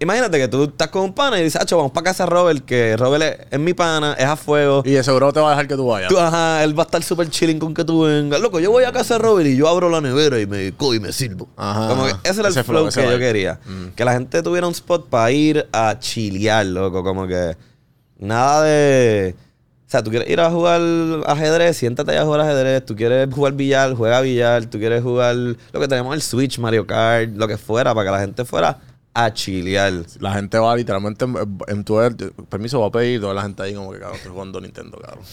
[0.00, 2.64] Imagínate que tú estás con un pana y dices, Acho, vamos para casa de Robert,
[2.64, 4.82] que Robert es, es mi pana, es a fuego.
[4.84, 6.08] Y de seguro te va a dejar que tú vayas.
[6.10, 8.40] Tú, ajá, él va a estar súper chilling con que tú vengas.
[8.40, 10.94] Loco, yo voy a casa de Robert y yo abro la nevera y me cojo
[10.94, 11.48] y me sirvo.
[11.56, 13.60] Ajá, Como que ese era Ese el flow, que yo quería.
[13.64, 13.94] Mm.
[13.94, 17.02] Que la gente tuviera un spot para ir a chilear, loco.
[17.02, 17.56] Como que
[18.18, 19.34] nada de...
[19.86, 20.80] O sea, tú quieres ir a jugar
[21.26, 22.84] ajedrez, siéntate ahí a jugar ajedrez.
[22.84, 24.64] Tú quieres jugar billar, juega billar.
[24.66, 28.12] Tú quieres jugar lo que tenemos el Switch, Mario Kart, lo que fuera, para que
[28.12, 28.78] la gente fuera
[29.12, 29.92] a chilear.
[30.18, 31.96] La gente va literalmente en, en tu
[32.48, 35.24] permiso va a pedir toda la gente ahí como que cabrón, estoy jugando Nintendo, cabrón.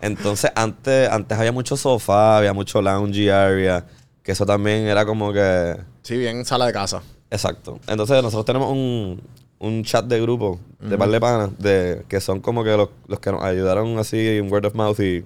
[0.00, 3.86] Entonces, antes, antes había mucho sofá, había mucho lounge area,
[4.22, 5.76] que eso también era como que...
[6.02, 7.02] Sí, bien sala de casa.
[7.30, 7.78] Exacto.
[7.86, 9.22] Entonces, nosotros tenemos un,
[9.62, 13.20] un chat de grupo de par de panas, de, que son como que los, los
[13.20, 15.24] que nos ayudaron así en word of mouth y,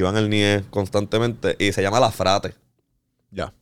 [0.00, 2.54] van al NIE constantemente, y se llama La Frate.
[3.32, 3.52] Ya.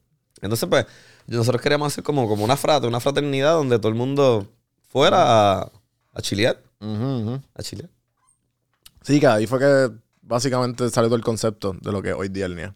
[0.43, 0.85] Entonces, pues,
[1.27, 4.47] nosotros queríamos hacer como, como una frate, una fraternidad donde todo el mundo
[4.89, 5.73] fuera a,
[6.13, 6.61] a chilear.
[6.81, 7.89] A chilear.
[9.01, 12.29] Sí, que ahí fue que básicamente salió todo el concepto de lo que es hoy
[12.29, 12.75] día el NIA.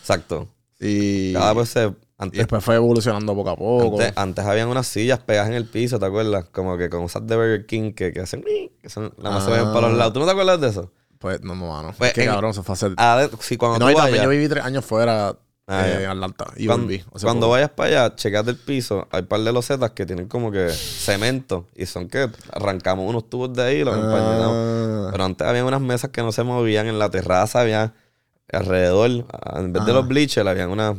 [0.00, 0.48] Exacto.
[0.80, 4.00] Y Cada pues se, Antes, después fue evolucionando poco a poco.
[4.00, 6.46] antes, antes habían unas sillas pegadas en el piso, ¿te acuerdas?
[6.52, 8.42] Como que con esas de Burger King que, que hacen...
[8.82, 10.12] Que son, nada más se ven para los lados.
[10.12, 10.90] ¿Tú no te acuerdas de eso?
[11.18, 11.94] Pues no, no, mano.
[11.96, 12.92] Pues, es que en- cabrón, se fue a hacer.
[12.98, 16.52] Ah, sí, cuando no, tú vayas- yo viví tres años fuera Ah, eh, en Atlanta.
[16.56, 17.02] Y cuando, volví.
[17.22, 20.52] cuando vayas para allá, checate el piso, hay un par de losetas que tienen como
[20.52, 23.96] que cemento y son que arrancamos unos tubos de ahí y los.
[23.98, 27.94] Ah, Pero antes había unas mesas que no se movían en la terraza, había
[28.52, 30.96] alrededor, ah, en vez de los bleachers, habían unas,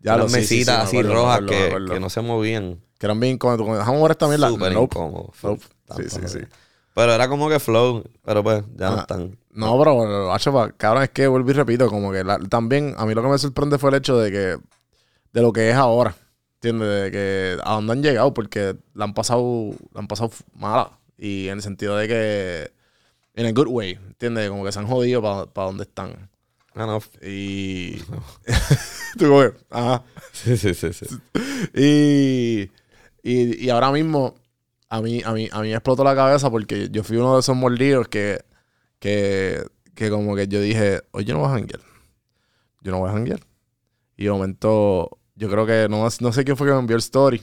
[0.00, 2.10] ya unas lo sí, sí, sí, mesitas me así acuerdo, rojas acuerdo, que, que no
[2.10, 2.80] se movían.
[2.98, 4.48] Que eran bien como Dejamos ver también la.
[4.48, 4.84] Súper Nope.
[4.98, 5.32] incómodo.
[5.42, 5.62] Nope.
[5.96, 6.38] Sí, sí, sí.
[6.94, 9.00] Pero era como que flow, pero pues ya no Ah.
[9.00, 9.38] están.
[9.50, 13.04] No, pero hacho, pa- cabrón, es que vuelvo y repito, como que la- también a
[13.06, 14.56] mí lo que me sorprende fue el hecho de que,
[15.32, 16.14] de lo que es ahora,
[16.54, 16.88] ¿entiendes?
[17.04, 20.90] De que a dónde han llegado, porque la han pasado, la han pasado mala.
[21.18, 22.70] Y en el sentido de que,
[23.34, 24.48] en a good way, ¿entiendes?
[24.50, 26.30] Como que se han jodido para donde están.
[26.76, 27.00] Ah, no.
[27.26, 27.96] Y.
[29.18, 30.04] Tú como que, ajá.
[30.32, 31.06] Sí, sí, sí, sí.
[31.74, 32.70] Y,
[33.22, 34.34] y, y ahora mismo
[34.90, 37.40] a mí, a, mí, a mí me explotó la cabeza porque yo fui uno de
[37.40, 38.44] esos mordidos que,
[38.98, 41.80] que, que como que yo dije, oye, yo no voy a janguear.
[42.82, 43.40] Yo no voy a janguear.
[44.18, 47.00] Y de momento, yo creo que no, no sé quién fue que me envió el
[47.00, 47.42] story.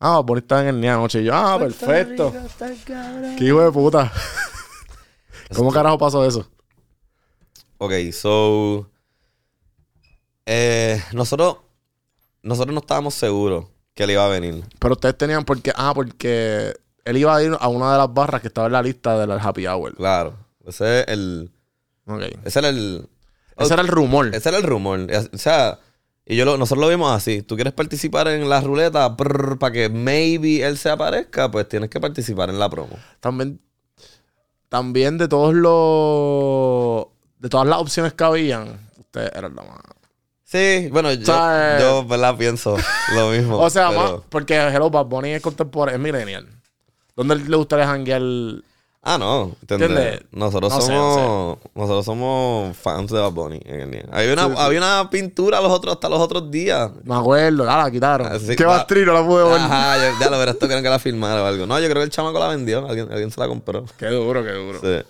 [0.00, 1.20] Ah, Bonnie estaba en el día anoche.
[1.20, 2.34] Y yo, ah, perfecto.
[3.38, 4.10] Qué hijo de puta.
[5.54, 6.50] ¿Cómo carajo pasó eso?
[7.84, 8.88] Ok, so.
[10.46, 11.58] eh, nosotros.
[12.42, 14.62] Nosotros no estábamos seguros que él iba a venir.
[14.78, 16.74] Pero ustedes tenían porque, ah, porque
[17.06, 19.26] él iba a ir a una de las barras que estaba en la lista de
[19.26, 19.94] la Happy Hour.
[19.96, 20.36] Claro.
[20.66, 21.50] Ese es el.
[22.44, 23.08] Ese era el.
[23.56, 24.34] Ese era el rumor.
[24.34, 25.06] Ese era el rumor.
[25.32, 25.78] O sea,
[26.26, 27.40] y yo lo- nosotros lo vimos así.
[27.40, 31.98] Tú quieres participar en la ruleta para que maybe él se aparezca, pues tienes que
[32.00, 32.98] participar en la promo.
[33.20, 33.58] También,
[34.68, 37.06] también de todos los.
[37.44, 39.78] De todas las opciones que habían, ustedes eran la más.
[40.44, 42.34] Sí, bueno, yo, sea, eh, yo ¿verdad?
[42.38, 42.74] pienso
[43.14, 43.58] lo mismo.
[43.58, 46.48] O sea, pero- más, porque Hello Bad Bunny es contemporáneo, es millennial.
[47.14, 48.22] ¿Dónde le gustaría janguear?
[49.02, 49.54] Ah, no.
[49.60, 50.22] ¿entiendes?
[50.32, 51.58] Nosotros No sé, somos.
[51.74, 54.04] Nosotros somos fans de Bad Bunny en el día.
[54.10, 54.56] Había una, Sí, sí.
[54.58, 56.90] había una pintura los otros, hasta los otros días.
[57.04, 58.26] Me acuerdo, ah, la quitaron.
[58.32, 59.58] Así- Qué bastrino, la pude ver.
[59.60, 61.66] Ajá, ya, ya lo verás, esto creen que la firmaron o algo.
[61.66, 62.86] No, yo creo que el chamaco la vendió.
[62.88, 63.84] Alguien, alguien se la compró.
[63.98, 64.80] Qué duro, qué duro.
[64.80, 65.06] Sí.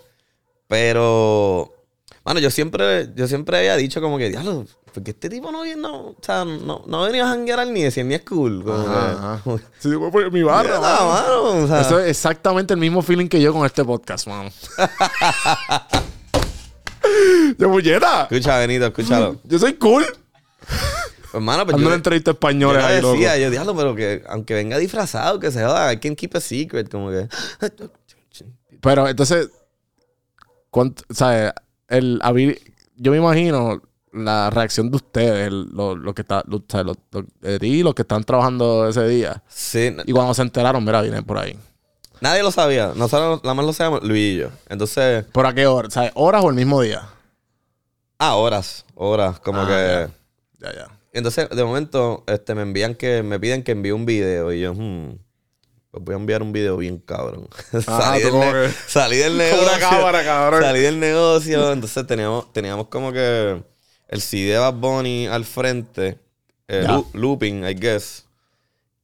[0.66, 1.73] Pero,
[2.24, 5.82] bueno, yo siempre, yo siempre había dicho como que, diablo, porque este tipo no viene,
[5.82, 8.64] no, o sea, no, no venía a janguear al ni decir ni es cool.
[8.64, 9.62] Como Ajá, que- ajá.
[9.78, 11.08] Sí, fue por mi barra, "Mira, mano.
[11.10, 14.50] mano", o sea, Eso es exactamente el mismo feeling que yo con este podcast, mano.
[17.58, 18.22] ¡De bulleta!
[18.30, 19.37] Escucha, Benito, escúchalo.
[19.44, 20.04] Yo soy cool.
[21.30, 23.14] Pues, mano, pues Ando yo, en entrevista yo española le ahí, loco.
[23.14, 26.40] decía, yo, diablo, pero que aunque venga disfrazado, que se joda, I can keep a
[26.40, 27.28] secret, como que.
[28.80, 29.50] Pero entonces,
[30.70, 31.52] ¿cuánto, ¿sabes?
[31.88, 32.59] El, habi-
[32.97, 33.81] yo me imagino
[34.12, 36.42] la reacción de ustedes, el- lo, lo que está.
[36.47, 36.62] Lo-
[37.12, 39.42] lo- de ti, los que están trabajando ese día.
[39.49, 41.59] Sí, Y cuando se enteraron, mira, vienen por ahí.
[42.20, 42.92] nadie lo sabía.
[42.94, 44.49] Nosotros nada más lo sabíamos Luis y yo.
[44.68, 45.90] Entonces, ¿Por a qué hora?
[45.90, 46.12] ¿Sabes?
[46.14, 47.03] ¿Horas o el mismo día?
[48.18, 50.09] ah, horas, horas, como Ah, que.
[50.64, 50.88] Ya, ya.
[51.12, 54.53] Entonces, de momento, este, me envían que, me piden que envíe un video.
[54.53, 55.16] Y yo, hmm,
[55.94, 57.48] pues voy a enviar un video bien cabrón.
[57.85, 59.62] salí, tú del que- salí del negocio.
[59.68, 60.62] una cámara, cabrón.
[60.62, 61.72] Salí del negocio.
[61.72, 63.62] Entonces teníamos, teníamos como que
[64.09, 66.18] el CD de Bad Bunny al frente.
[66.68, 68.24] eh, looping, I guess.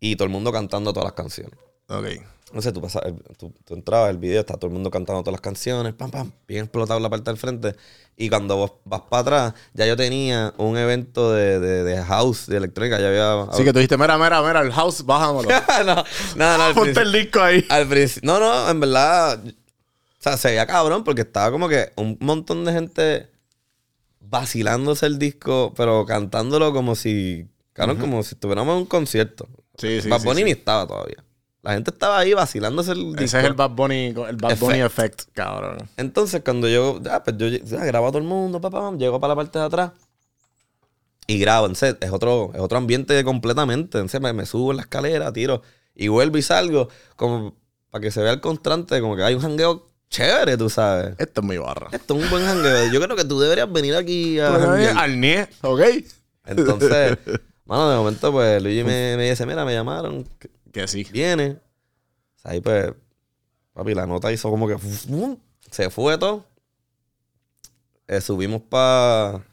[0.00, 1.58] Y todo el mundo cantando todas las canciones.
[1.88, 2.06] Ok.
[2.52, 5.22] No sé, tú, pasas, el- tú, tú entrabas el video, está todo el mundo cantando
[5.22, 7.76] todas las canciones, pam, pam, bien explotado la parte del frente.
[8.16, 12.46] Y cuando vos vas para atrás, ya yo tenía un evento de, de, de house,
[12.48, 13.42] de electrónica, ya había...
[13.42, 15.48] Así que tú dijiste, mira, mira, mira, el house, bájamelo.
[15.86, 16.04] no,
[16.36, 17.64] no, no, Ponte el disco ahí.
[17.70, 19.40] al principio- No, no, en verdad.
[19.46, 23.30] O sea, se veía cabrón porque estaba como que un montón de gente
[24.20, 27.46] vacilándose el disco, pero cantándolo como si.
[27.72, 29.48] Cabrón, como si estuviéramos en un concierto.
[29.78, 30.44] Sí, sí, Bad sí, sí.
[30.44, 31.24] ni estaba todavía.
[31.62, 33.24] La gente estaba ahí vacilándose el disco.
[33.24, 35.20] Ese es el Bad Bunny, el Bad Bunny Effect.
[35.20, 35.78] effect, cabrón.
[35.96, 39.32] Entonces, cuando yo, ya, pues yo grabo a todo el mundo, papá, pam, llego para
[39.32, 39.92] la parte de atrás
[41.26, 41.66] y grabo.
[41.66, 43.98] Entonces, es otro, es otro ambiente completamente.
[43.98, 45.60] Entonces, me, me subo en la escalera, tiro
[45.94, 47.54] y vuelvo y salgo, como
[47.90, 51.14] para que se vea el contraste, como que hay un jangueo chévere, tú sabes.
[51.18, 51.88] Esto es mi barra.
[51.92, 52.90] Esto es un buen jangueo.
[52.90, 54.54] Yo creo que tú deberías venir aquí a.
[54.96, 55.80] Al NIE, ¿ok?
[56.46, 57.18] Entonces,
[57.66, 60.26] mano, de momento, pues Luigi me, me dice, mira, me llamaron,
[60.72, 61.04] que sí.
[61.10, 61.58] viene.
[62.36, 62.92] O sea, ahí pues,
[63.74, 65.36] papi, la nota hizo como que ¡fum!
[65.70, 66.44] se fue todo.
[68.08, 69.44] Eh, subimos para.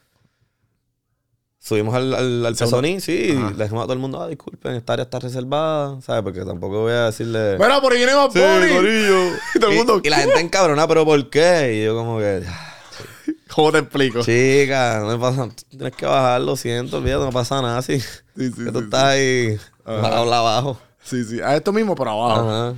[1.60, 3.52] Subimos al, al, al sí, Ajá.
[3.52, 6.24] le dijimos a todo el mundo, ah, disculpen, esta área está reservada, ¿sabes?
[6.24, 7.58] Porque tampoco voy a decirle.
[7.60, 8.40] Mira, por ahí viene Bad Sí.
[9.56, 11.76] Y todo el mundo, y, la gente encabrona, pero ¿por qué?
[11.76, 12.74] Y yo como que, "Ah,
[13.54, 14.22] ¿Cómo te explico?
[14.24, 15.50] Chica, no me pasa.
[15.70, 17.82] Tienes que bajar, lo siento, olvídate, no pasa nada.
[17.82, 20.80] Sí, Sí, sí, que tú sí, estás ahí, habla abajo.
[21.08, 21.42] Sí, sí.
[21.42, 22.50] A esto mismo, pero abajo.
[22.50, 22.76] Ajá.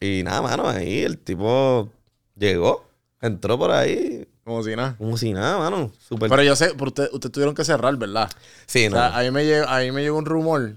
[0.00, 1.88] Y nada, mano, ahí el tipo
[2.36, 2.84] llegó,
[3.20, 4.96] entró por ahí, Como si nada.
[4.96, 5.92] como si nada, mano.
[6.18, 8.28] Pero yo sé, pero ustedes usted tuvieron que cerrar, ¿verdad?
[8.66, 8.96] sí, O no.
[8.96, 10.74] sea, a mí me llegó, a mí me llegó un rumor,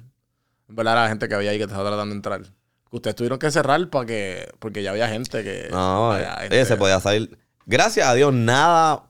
[0.67, 0.95] ¿verdad?
[0.95, 2.41] La gente que había ahí que estaba tratando de entrar.
[2.43, 5.69] Que ustedes tuvieron que cerrar para que, porque ya había gente que.
[5.71, 7.35] No, había eh, gente- se podía salir.
[7.65, 9.05] Gracias a Dios, nada,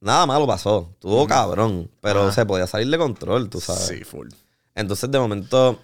[0.00, 0.94] nada malo pasó.
[0.98, 2.32] Tuvo cabrón, pero Ajá.
[2.32, 3.86] se podía salir de control, tú sabes.
[3.86, 4.28] Sí, full.
[4.74, 5.80] Entonces, de momento,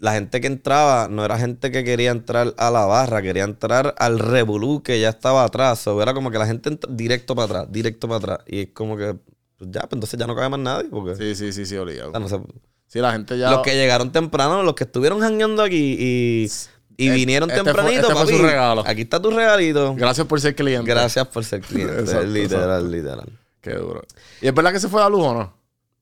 [0.00, 3.94] la gente que entraba no era gente que quería entrar a la barra, quería entrar
[3.98, 5.86] al revolú que ya estaba atrás.
[5.86, 8.38] O era como que la gente entra directo para atrás, directo para atrás.
[8.46, 9.14] Y es como que,
[9.58, 10.88] pues ya, pues entonces ya no cabe más nadie.
[10.90, 12.08] Porque, Sí, sí, sí, sí, obligado.
[12.08, 12.40] o sea, no sé.
[12.86, 13.50] Sí, la gente ya.
[13.50, 16.50] Los que llegaron temprano, los que estuvieron jangueando aquí y,
[16.96, 18.82] y Este- vinieron este fue- tempranito, este fue su regalo.
[18.86, 19.94] Aquí está tu regalito.
[19.94, 20.90] Gracias por ser cliente.
[20.90, 21.92] Gracias por ser cliente.
[22.00, 23.28] Exacto, literal, literal.
[23.60, 24.02] Qué duro.
[24.40, 25.52] ¿Y es verdad que se fue la luz o no?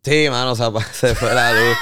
[0.04, 1.76] Sí, mano, o sea, se fue la luz.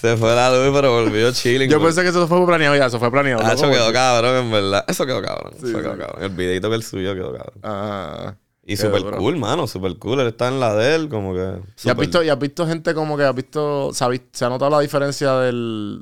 [0.00, 1.68] Se fue la luz, pero volvió chilling.
[1.70, 3.42] Yo pensé que eso fue planeado ya, eso fue planeado.
[3.44, 4.84] Ah, eso quedó cabrón, en verdad.
[4.88, 5.52] Eso quedó cabrón.
[5.60, 5.82] Sí, eso sí.
[5.82, 6.22] quedó cabrón.
[6.22, 7.60] El videito que el suyo quedó cabrón.
[7.62, 8.34] Ah.
[8.64, 9.66] Y súper cool, mano.
[9.66, 10.20] Súper cool.
[10.20, 11.54] Él está en la de él, como que.
[11.84, 14.44] ¿Y has, visto, ¿Y has visto gente como que has visto, se ha, vis- se
[14.44, 16.00] ha notado la diferencia del,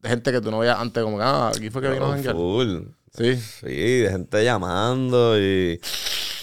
[0.00, 2.16] de gente que tú no veías antes, como que, ah, aquí fue que vino a
[2.16, 2.78] full.
[3.14, 3.36] Sí.
[3.36, 3.66] Sí,
[4.00, 5.78] de gente llamando y.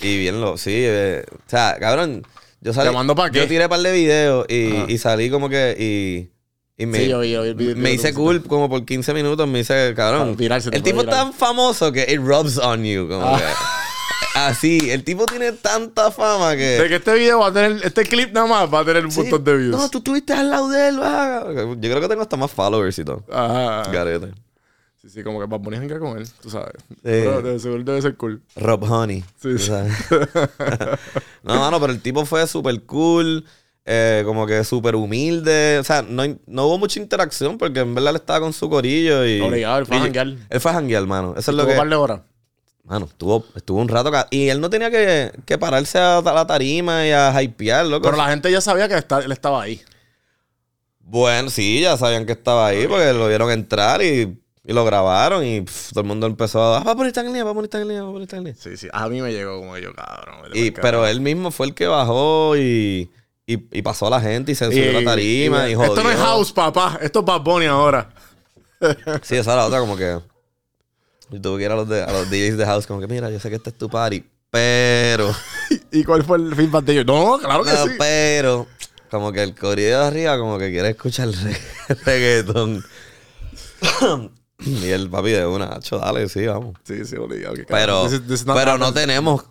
[0.01, 0.55] Y bien lo.
[0.57, 2.21] Sí, eh, o sea, cabrón.
[2.61, 2.87] Yo salí.
[2.87, 3.39] ¿Llamando pa' qué?
[3.39, 5.75] Yo tiré un par de videos y, y salí como que.
[5.79, 6.38] Y,
[6.79, 9.47] y me, Sí, yo vi- yo video me hice cool como por 15 minutos.
[9.47, 10.35] Me hice, cabrón.
[10.71, 13.07] El tipo es tan famoso que it rubs on you.
[13.07, 13.37] Como Ah.
[13.37, 13.43] que.
[14.39, 14.89] Así.
[14.89, 16.79] El tipo tiene tanta fama que.
[16.79, 19.11] De que este video va a tener, este clip nada más va a tener un
[19.11, 19.19] Sí.
[19.21, 19.71] montón de views.
[19.77, 20.99] No, tú estuviste al lado de él.
[21.01, 21.43] va.
[21.53, 23.23] Yo creo que tengo hasta más followers y todo.
[23.31, 23.83] Ajá.
[23.91, 24.31] Garete.
[25.01, 26.73] Sí, sí, como que Bad Bunny janguea con él, tú sabes.
[26.89, 26.95] Sí.
[27.03, 28.41] Pero de seguro debe ser cool.
[28.55, 29.23] Rob Honey.
[29.41, 29.71] Sí, sí.
[31.43, 33.45] no, mano, pero el tipo fue súper cool.
[33.85, 35.77] Eh, como que súper humilde.
[35.79, 39.25] O sea, no, no hubo mucha interacción porque en verdad él estaba con su corillo
[39.25, 39.41] y.
[39.41, 40.27] Obligado, él fue a janguear.
[40.49, 41.33] Él fue a janguear, mano.
[41.37, 41.71] Eso es lo que.
[41.73, 42.21] un par de horas.
[42.83, 44.11] Mano, estuvo, estuvo un rato.
[44.31, 48.05] Y él no tenía que, que pararse a la tarima y a hypear, loco.
[48.05, 49.79] Pero la gente ya sabía que está- él estaba ahí.
[50.99, 55.45] Bueno, sí, ya sabían que estaba ahí porque lo vieron entrar y, y lo grabaron
[55.45, 56.77] y pff, todo el mundo empezó a...
[56.79, 58.39] Ah, va a poner en línea, va a poner en línea, va a poner en
[58.43, 58.55] línea.
[58.59, 58.87] Sí, sí.
[58.91, 60.51] A mí me llegó como yo, cabrón.
[60.53, 63.09] Y, pero él mismo fue el que bajó y,
[63.53, 65.89] y, y pasó a la gente y se subió a la tarima y, jodió.
[65.89, 66.99] Esto no es house, papá.
[67.01, 68.09] Esto es Bad Bunny ahora.
[69.23, 70.19] Sí, esa era la otra como que...
[71.31, 73.29] Yo tuve que ir a los, de, a los DJs de house como que, mira,
[73.29, 75.35] yo sé que este es tu party, pero...
[75.91, 77.05] ¿Y cuál fue el feedback de ellos?
[77.05, 77.91] No, claro que No, sí.
[77.99, 78.67] pero...
[79.11, 81.57] Como que el corrido de arriba como que quiere escuchar re-
[82.05, 82.83] reggaetón.
[84.59, 86.75] y el papi de una, hacho, dale, sí, vamos.
[86.83, 87.55] Sí, sí, obligado.
[87.55, 88.09] Pero, cabrón.
[88.09, 89.43] This is- this is not pero no tenemos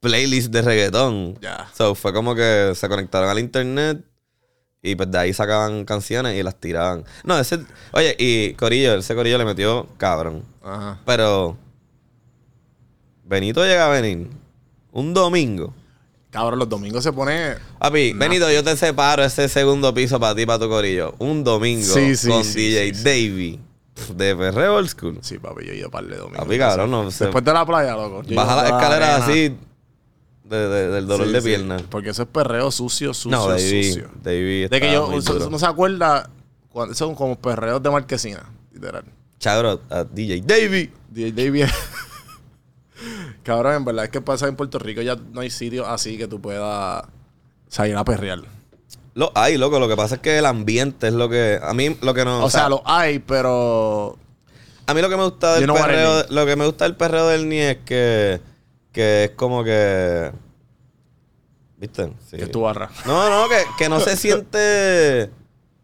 [0.00, 1.38] playlist de reggaetón.
[1.40, 1.68] Ya.
[1.76, 4.04] So, fue como que se conectaron al internet
[4.82, 7.04] y pues de ahí sacaban canciones y las tiraban.
[7.24, 7.58] No, ese...
[7.92, 10.44] Oye, y Corillo, ese Corillo le metió cabrón.
[10.62, 11.00] Ajá.
[11.04, 11.56] Pero...
[13.24, 14.30] Benito llega a venir
[14.92, 15.74] un domingo.
[16.30, 17.54] Cabrón, los domingos se pone.
[17.78, 21.14] Papi, Benito, yo te separo ese segundo piso para ti, para tu Corillo.
[21.18, 22.92] Un domingo Sí, sí, con sí, DJ.
[23.02, 23.60] Davey
[24.14, 25.18] de Perreo Old School.
[25.22, 26.44] Sí, papi, yo he ido par de domingos.
[26.44, 27.24] Papi, cabrón, no sé.
[27.24, 28.22] Después de la playa, loco.
[28.28, 29.24] Baja las la escaleras arena.
[29.24, 29.56] así
[30.48, 31.46] de- de- del dolor Sí, de sí.
[31.48, 31.76] pierna.
[31.90, 34.08] Porque eso es perreo sucio, sucio, No, Davey, sucio.
[34.22, 35.10] Davey De que yo,
[35.50, 36.28] no se acuerda,
[36.70, 39.04] cuando, son como perreos de marquesina, literal.
[39.44, 40.90] Out a DJ Davey.
[41.10, 41.66] DJ David.
[43.42, 46.26] Cabrón, en verdad es que pasa en Puerto Rico ya no hay sitio así que
[46.26, 47.04] tú puedas
[47.68, 48.40] salir a perrear.
[49.14, 49.78] Lo hay, loco.
[49.78, 51.58] Lo que pasa es que el ambiente es lo que.
[51.62, 52.44] A mí lo que no.
[52.44, 54.18] O, sea, lo hay, pero.
[54.86, 56.24] A mí lo que me gusta del You know perreo.
[56.28, 58.40] Lo que me gusta del perreo del Ni es que.
[58.96, 60.32] Que es como que.
[61.76, 62.10] ¿Viste?
[62.30, 62.38] Sí.
[62.38, 62.88] Que es tu barra.
[63.04, 65.24] No, no, que, que no se siente.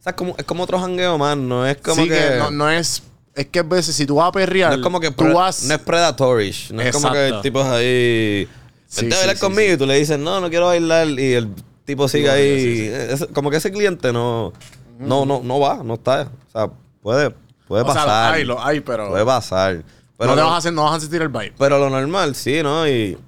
[0.00, 1.36] O sea, es como, es como otro jangueo más.
[1.36, 2.14] No es como sí, que.
[2.16, 3.02] que, no, no es.
[3.34, 4.70] Es que a veces si tú vas a perrear.
[4.70, 5.10] no es como que.
[5.10, 5.64] tú vas.
[5.64, 6.70] No es predatorish.
[6.72, 7.42] No es como que el Exacto.
[7.42, 8.48] tipo es ahí.
[8.86, 11.06] Sí, Vente a sí, bailar sí, conmigo y tú le dices, no, no quiero bailar.
[11.08, 11.50] Y el
[11.84, 12.60] tipo sigue Sí, ahí.
[12.60, 12.86] sí, sí.
[13.24, 14.54] Es- como que ese cliente no.
[14.98, 16.30] No, no, no va, no está.
[16.48, 16.70] O sea,
[17.02, 17.34] puede,
[17.68, 18.30] puede o sea, pasar.
[18.30, 19.10] lo hay, lo hay, pero.
[19.10, 19.82] Puede pasar.
[20.22, 21.52] Pero, no, te vas a hacer, no vas a sentir el vibe.
[21.58, 22.86] pero lo normal, sí, ¿no?
[22.86, 23.18] Y,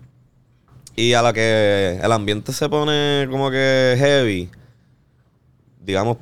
[0.95, 4.49] y a la que el ambiente se pone como que heavy,
[5.81, 6.19] digamos,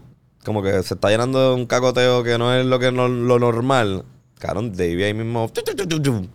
[0.46, 3.38] como que se está llenando de un cacoteo que no es lo que no, lo
[3.38, 4.06] normal.
[4.38, 6.28] Cabrón, Davey ahí mismo tu, tu, tu,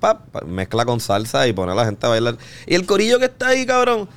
[0.45, 2.37] mezcla con salsa y pone a la gente a bailar.
[2.67, 4.07] Y el corillo que está ahí, cabrón,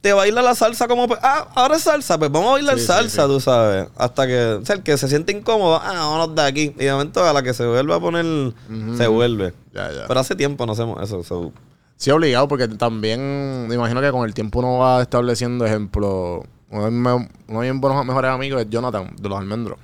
[0.00, 1.06] te baila la salsa como...
[1.22, 3.28] Ah, ahora es salsa, pues vamos a bailar Sí, salsa, sí.
[3.28, 3.88] tú sabes.
[3.96, 6.74] Hasta que, o sea, el que se siente incómodo, ah, vámonos de aquí.
[6.78, 8.54] Y de momento a la que se vuelve a poner,
[8.96, 9.52] se vuelve.
[9.72, 10.06] Ya, ya.
[10.08, 11.22] Pero hace tiempo no hacemos eso.
[11.22, 11.52] so,
[11.96, 16.44] Sí, obligado, porque también me imagino que con el tiempo uno va estableciendo ejemplo.
[16.70, 19.78] Uno de mis, uno de mis buenos mejores amigos es Jonathan, de los almendros.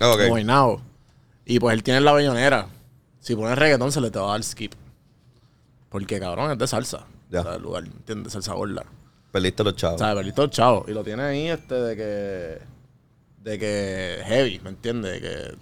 [0.00, 0.28] Ah, ok.
[0.28, 0.80] Guaynabo.
[1.44, 2.68] Y pues él tiene la bellonera.
[3.18, 4.72] Si pones reggaetón, se le te va a dar skip.
[5.88, 7.06] Porque cabrón es de salsa.
[7.28, 7.40] Ya.
[7.40, 8.32] O sea, el lugar, ¿entiendes?
[8.34, 8.84] Salsa gorda.
[9.32, 10.00] Perdiste los chavos.
[10.00, 10.84] O sea, Berlito chavo.
[10.86, 12.58] Y lo tiene ahí este de que.
[13.42, 15.12] De que heavy, ¿me entiendes?
[15.14, 15.54] De que.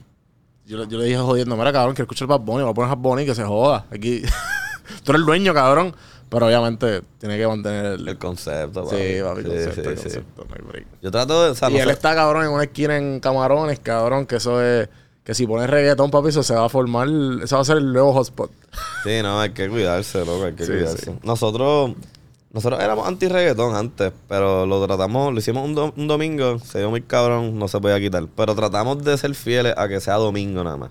[0.67, 2.91] Yo, le- yo le dije jodiendo, mira cabrón, que escuchar Bad Bunny, va a poner
[2.91, 3.87] Bad Bunny que se joda.
[3.91, 4.23] Aquí.
[5.05, 5.95] Tú eres el dueño, cabrón.
[6.29, 8.07] Pero obviamente tiene que mantener el.
[8.09, 8.97] El concepto, papi.
[8.97, 10.03] sí, papi, Sí, concepto, sí, el sí.
[10.03, 10.87] concepto, no hay break.
[11.03, 11.51] Yo trato de.
[11.51, 14.37] o sea, Y no él sé- está cabrón en una esquina en camarones, cabrón, que
[14.37, 14.89] eso es.
[15.25, 17.09] Que si pones reggaetón, papi, eso se va a formar.
[17.43, 18.51] Eso va a ser el nuevo hotspot.
[19.05, 21.05] Sí, no, hay que cuidarse, loco, hay que Sí, cuidarse.
[21.07, 21.13] sí.
[21.25, 21.93] Nosotros,
[22.53, 26.91] nosotros éramos anti-reggaetón antes, pero lo tratamos, lo hicimos un, do- un domingo, se dio
[26.91, 28.27] muy cabrón, no se podía quitar.
[28.35, 30.91] Pero tratamos de ser fieles a que sea domingo nada más.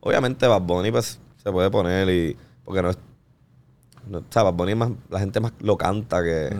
[0.00, 2.36] Obviamente Bad Bunny, pues, se puede poner y...
[2.64, 2.98] Porque no es...
[4.08, 6.50] no- o sea, Bad Bunny es más, la gente más lo canta que...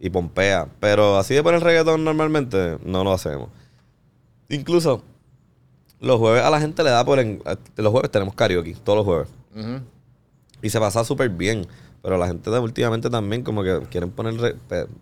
[0.00, 0.66] Y pompea.
[0.80, 3.48] Pero así de poner reggaetón normalmente no lo hacemos.
[4.48, 5.02] Incluso
[6.00, 7.20] los jueves a la gente le da por...
[7.20, 7.40] En,
[7.76, 9.28] los jueves tenemos karaoke, todos los jueves.
[10.60, 11.66] Y se pasa súper bien.
[12.02, 14.56] Pero la gente de últimamente también como que quieren poner re-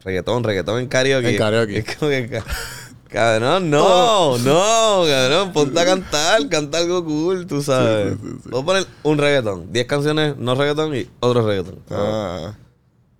[0.04, 1.30] reggaetón, reggaetón en karaoke.
[1.30, 1.78] En karaoke.
[1.78, 2.28] Es como que...
[2.28, 2.44] ca-
[3.08, 8.16] Cabrón, no, no, cabrón, ponte a cantar, canta algo cool, tú sabes.
[8.44, 11.80] Voy a poner un reggaetón, 10 canciones, no reggaetón y otro reggaetón.
[11.90, 12.54] Ah.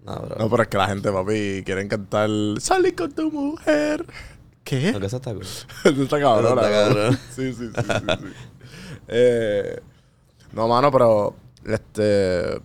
[0.07, 0.37] No, bro.
[0.39, 4.07] No, pero es que la gente, papi, quieren cantar Salí con tu mujer.
[4.63, 4.93] ¿Qué?
[4.93, 5.43] No, que eso está cool.
[5.85, 6.53] Eso está cabrón.
[6.59, 7.19] Eso está cabrón.
[7.35, 8.27] Sí, sí, sí, sí, sí.
[9.09, 9.81] Eh,
[10.53, 12.61] no, mano, pero este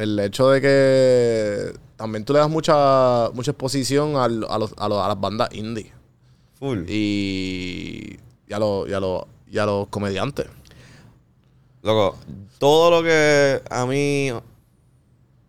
[0.00, 4.88] el hecho de que también tú le das mucha mucha exposición al- a, los, a,
[4.88, 5.92] los- a las bandas indie
[6.58, 6.84] Full.
[6.88, 10.46] y, y a los y a los y a los comediantes.
[11.82, 12.16] Loco,
[12.58, 14.30] todo lo que a mí.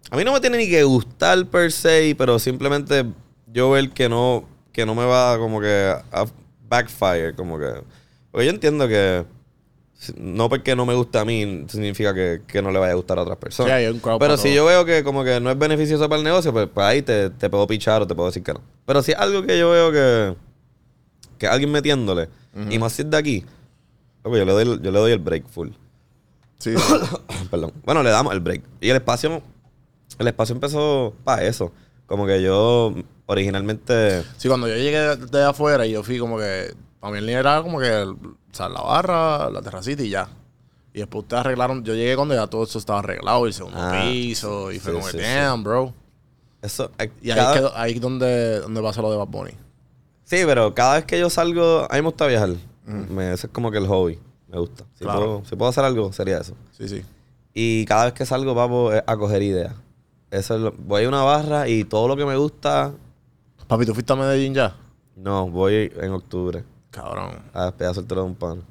[0.10, 3.06] A mí no me tiene ni que gustar per se, pero simplemente
[3.48, 6.26] yo ver que no, que no me va como que a
[6.68, 7.68] backfire, como que.
[8.32, 9.26] Porque yo entiendo que
[10.18, 13.20] no porque no me gusta a mí significa que, que no le vaya a gustar
[13.20, 13.72] a otras personas.
[13.94, 14.54] Sí, pero para si todo.
[14.56, 17.30] yo veo que como que no es beneficioso para el negocio, pues, pues ahí te,
[17.30, 18.62] te puedo pichar o te puedo decir que no.
[18.86, 20.36] Pero si es algo que yo veo que,
[21.38, 22.30] que alguien metiéndole,
[22.70, 23.46] y más si es de aquí,
[24.24, 25.70] yo le doy, el- yo le doy el break full.
[26.58, 26.84] Sí, sí.
[27.52, 27.72] Perdón.
[27.86, 28.62] Bueno, le damos el break.
[28.82, 29.42] Y el espacio,
[30.20, 31.72] el espacio empezó para eso.
[32.08, 32.94] Como que yo
[33.28, 37.26] originalmente, Sí, cuando yo llegué de afuera y yo fui como que, para mí el
[37.26, 38.16] nivel era como que, o
[38.54, 40.30] sea, la barra, la terracita y ya.
[40.94, 43.92] Y después ustedes arreglaron, yo llegué cuando ya todo eso estaba arreglado, el segundo Ah,
[43.92, 45.94] piso, y fue sí, como sí, damn, bro.
[46.62, 49.52] eso, eh, Y ahí, quedó, ahí es donde, donde pasa lo de Bad Bunny.
[50.24, 52.50] sí, pero cada vez que yo salgo, a mí me gusta viajar.
[52.86, 54.20] Me, ese es como que el hobby.
[54.50, 54.84] Me gusta.
[54.96, 55.20] Si, Claro.
[55.20, 56.56] puedo, si puedo hacer algo, sería eso.
[56.78, 57.04] Sí, sí.
[57.54, 59.74] Y cada vez que salgo, papo, es a coger ideas.
[60.30, 62.92] Eso es lo- voy a una barra y todo lo que me gusta,
[63.68, 64.76] Papi, ¿tú fuiste a Medellín ya?
[65.16, 67.32] no, voy en octubre Cabrón.
[67.54, 68.64] a despedir soltero de un pan.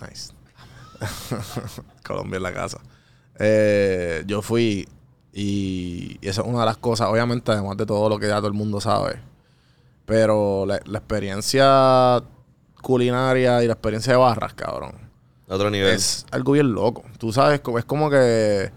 [0.00, 0.32] Nice.
[2.06, 2.78] Colombia en la casa.
[3.38, 4.88] Eh, yo fui
[5.32, 8.36] y, y esa es una de las cosas, obviamente, además de todo lo que ya
[8.36, 9.20] todo el mundo sabe.
[10.06, 12.22] Pero la, la experiencia
[12.82, 14.92] culinaria y la experiencia de barras, cabrón,
[15.48, 15.94] Otro nivel.
[15.94, 17.04] es algo bien loco.
[17.18, 18.72] Tú sabes, es como que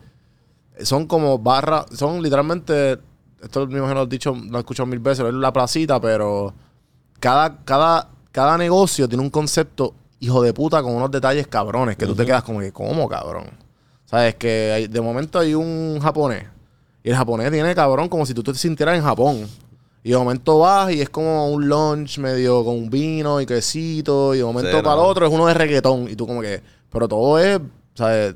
[0.83, 2.99] son como barras, son literalmente,
[3.41, 6.53] esto me imagino lo he dicho, lo he escuchado mil veces, es la placita, pero
[7.19, 12.05] cada, cada, cada negocio tiene un concepto hijo de puta con unos detalles cabrones que
[12.05, 13.45] tú te quedas como que, ¿cómo, cabrón?
[14.05, 14.35] ¿Sabes?
[14.35, 16.43] Que hay- de momento hay un japonés
[17.03, 19.47] y el japonés tiene, cabrón, como si tú te sintieras en Japón.
[20.05, 24.33] Y de momento vas y es como un lunch medio con vino y quesito.
[24.35, 26.09] Y de momento Sí, para el otro es uno de reggaetón.
[26.09, 26.61] Y tú como que...
[26.91, 27.59] Pero todo es...
[27.95, 28.35] ¿sabes?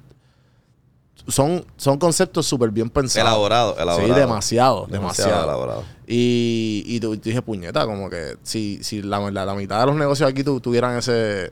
[1.27, 3.27] Son, son conceptos súper bien pensados.
[3.29, 4.13] Elaborado, elaborado.
[4.13, 5.43] Sí, demasiado, demasiado.
[5.43, 5.83] elaborado.
[6.07, 9.95] Y, y tú, dije, puñeta, como que si, si la, la- la mitad de los
[9.95, 11.51] negocios aquí tu- tuvieran ese,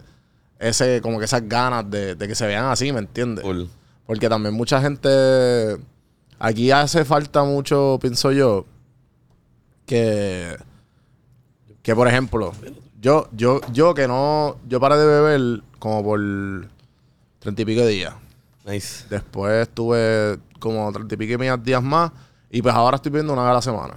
[0.59, 3.43] ese, como que esas ganas de, de que se vean así, ¿me entiendes?
[4.07, 5.77] Porque también mucha gente.
[6.39, 8.65] Aquí hace falta mucho, pienso yo,
[9.85, 10.55] que.
[11.81, 12.51] Que por ejemplo,
[13.01, 14.57] yo, yo, yo que no.
[14.67, 16.19] Yo paré de beber como por
[17.39, 18.13] treinta y pico de días.
[18.65, 19.05] Nice.
[19.09, 22.11] Después tuve como treinta y pico días más.
[22.49, 23.95] Y pues ahora estoy viendo una vez a la semana.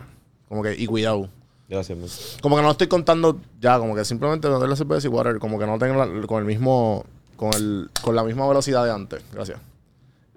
[0.49, 1.29] Como que, y cuidado.
[1.69, 2.39] Gracias.
[2.41, 5.59] Como que no estoy contando ya, como que simplemente meter la cerveza y water, como
[5.59, 7.05] que no tengo la- con el mismo,
[7.37, 9.23] con el, con la misma velocidad de antes.
[9.33, 9.61] Gracias.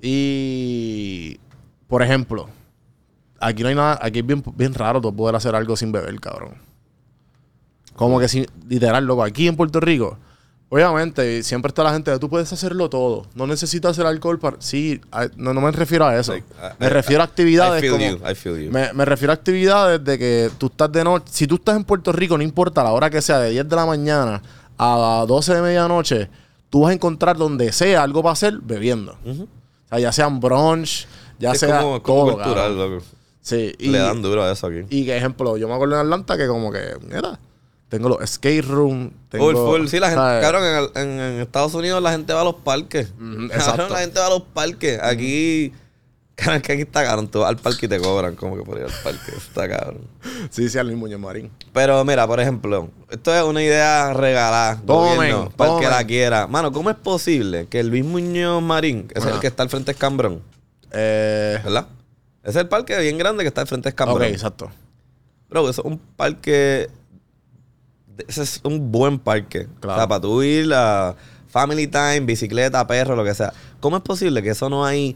[0.02, 1.40] Y,
[1.88, 2.50] por ejemplo,
[3.40, 6.20] aquí no hay nada, aquí es bien, bien raro tú poder hacer algo sin beber,
[6.20, 6.56] cabrón.
[7.96, 10.18] Como que sin, literal, loco, aquí en Puerto Rico,
[10.74, 13.26] Obviamente, siempre está la gente de tú puedes hacerlo todo.
[13.36, 14.56] No necesitas hacer alcohol para.
[14.62, 15.02] Sí,
[15.36, 16.32] no, no me refiero a eso.
[16.32, 17.80] Like, I- me I- refiero a actividades.
[17.84, 18.72] I feel como- you, I feel you.
[18.72, 21.26] Me, me refiero a actividades de que tú estás de noche.
[21.30, 23.76] Si tú estás en Puerto Rico, no importa la hora que sea, de 10 de
[23.76, 24.42] la mañana
[24.78, 26.30] a 12 de medianoche,
[26.70, 29.18] tú vas a encontrar donde sea algo para hacer bebiendo.
[29.26, 31.06] O sea, ya sean brunch,
[31.38, 31.82] ya es sea.
[31.82, 33.04] como, como todo, cultural, loco.
[33.42, 34.86] Sí, y, Le dan duro a eso aquí.
[34.90, 37.38] y que ejemplo, yo me acuerdo en Atlanta que como que, mira,
[37.92, 39.88] tengo los skate room, tengo, Full, full.
[39.88, 42.56] Sí, la gente, cabrón, en, el- en- en Estados Unidos la gente va a los
[42.56, 43.10] parques.
[43.18, 43.90] Cabrón, exacto.
[43.90, 44.98] la gente va a los parques.
[45.04, 45.74] Aquí,
[46.36, 47.28] cabrón, que aquí está cabrón.
[47.28, 49.32] Tú vas al parque y te cobran como que por ir al parque.
[49.36, 50.08] Está cabrón.
[50.50, 51.52] Sí, sí, al mismo Muñoz Marín.
[51.74, 54.82] Pero mira, por ejemplo, esto es una idea regalada.
[54.86, 56.48] Tomen, gobierno, para el que la quiera.
[56.48, 59.70] Mano, ¿cómo es posible que el Luis Muñoz Marín, que es el que está al
[59.70, 60.42] frente de Cambrón,
[60.94, 61.88] Eh, ¿verdad?
[62.44, 64.24] Es el parque bien grande que está al frente de ok, Cambrón.
[64.30, 64.72] exacto.
[65.50, 66.90] Bro, eso es un parque.
[68.28, 69.68] Ese es un buen parque.
[69.80, 69.96] Claro.
[69.98, 71.16] O sea, para tú ir a
[71.48, 73.54] family time, bicicleta, perro, lo que sea.
[73.80, 75.16] ¿Cómo es posible que eso no hay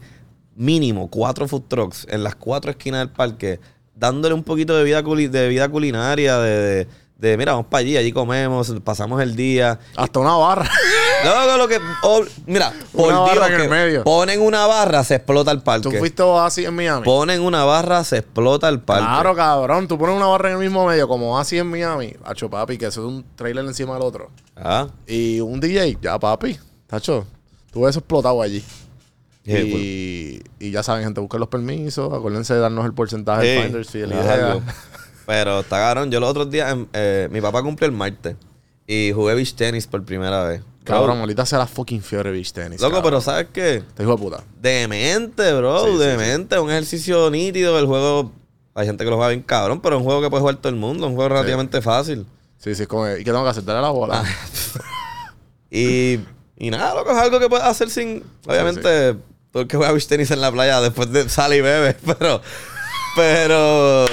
[0.54, 3.60] mínimo cuatro food trucks en las cuatro esquinas del parque,
[3.94, 6.88] dándole un poquito de vida, culi- de vida culinaria, de, de,
[7.18, 9.78] de, mira, vamos para allí, allí comemos, pasamos el día.
[9.96, 10.68] Hasta una barra.
[11.24, 11.78] Luego lo que.
[12.02, 14.04] oh, mira, por Una Dios, barra en el medio.
[14.04, 15.98] ponen una barra, se explota el ¿Tú parque.
[15.98, 17.04] fuiste así en Miami?
[17.06, 19.04] Ponen una barra, se explota el parque.
[19.06, 19.88] Claro, cabrón.
[19.88, 22.14] Tú pones una barra en el mismo medio, como así en Miami.
[22.22, 24.30] Hacho, papi, que eso es un trailer encima del otro.
[24.54, 24.88] Ah.
[25.06, 26.58] Y un DJ, ya, papi.
[26.86, 27.26] Tacho,
[27.72, 28.62] tú ves eso explotado allí.
[29.48, 32.12] Y, y ya saben, gente, busquen los permisos.
[32.12, 34.06] Acuérdense de darnos el porcentaje Sí, del Finders fee,
[35.26, 35.32] la.
[35.34, 36.10] Pero está cabrón.
[36.10, 38.36] Yo los otros días, em, eh, mi papá cumplió el martes
[38.86, 40.62] y jugué beach tenis por primera vez.
[40.86, 42.80] Cabrón, ahorita será fucking Fiore Beach Tennis.
[42.80, 43.10] Loco, cabrón.
[43.10, 43.82] pero ¿sabes qué?
[43.94, 44.44] Te dijo de puta.
[44.60, 45.84] Demente, bro.
[45.84, 46.58] Sí, sí, demente.
[46.60, 47.76] Un ejercicio nítido.
[47.78, 48.30] El juego,
[48.72, 50.68] hay gente que lo juega bien cabrón, pero es un juego que puede jugar todo
[50.68, 51.08] el mundo.
[51.08, 52.24] Un juego relativamente fácil.
[52.58, 53.08] Sí, sí, es como.
[53.08, 53.64] ¿Y qué tengo que hacer?
[53.64, 54.22] Darle la bola.
[54.24, 54.24] Ah.
[55.68, 56.20] Y,
[56.56, 58.22] y nada, loco, es algo que puedes hacer sin.
[58.46, 59.16] Obviamente,
[59.50, 62.40] todo el que juega beach tenis en la playa después de sale y bebe, pero.
[63.16, 64.06] Pero.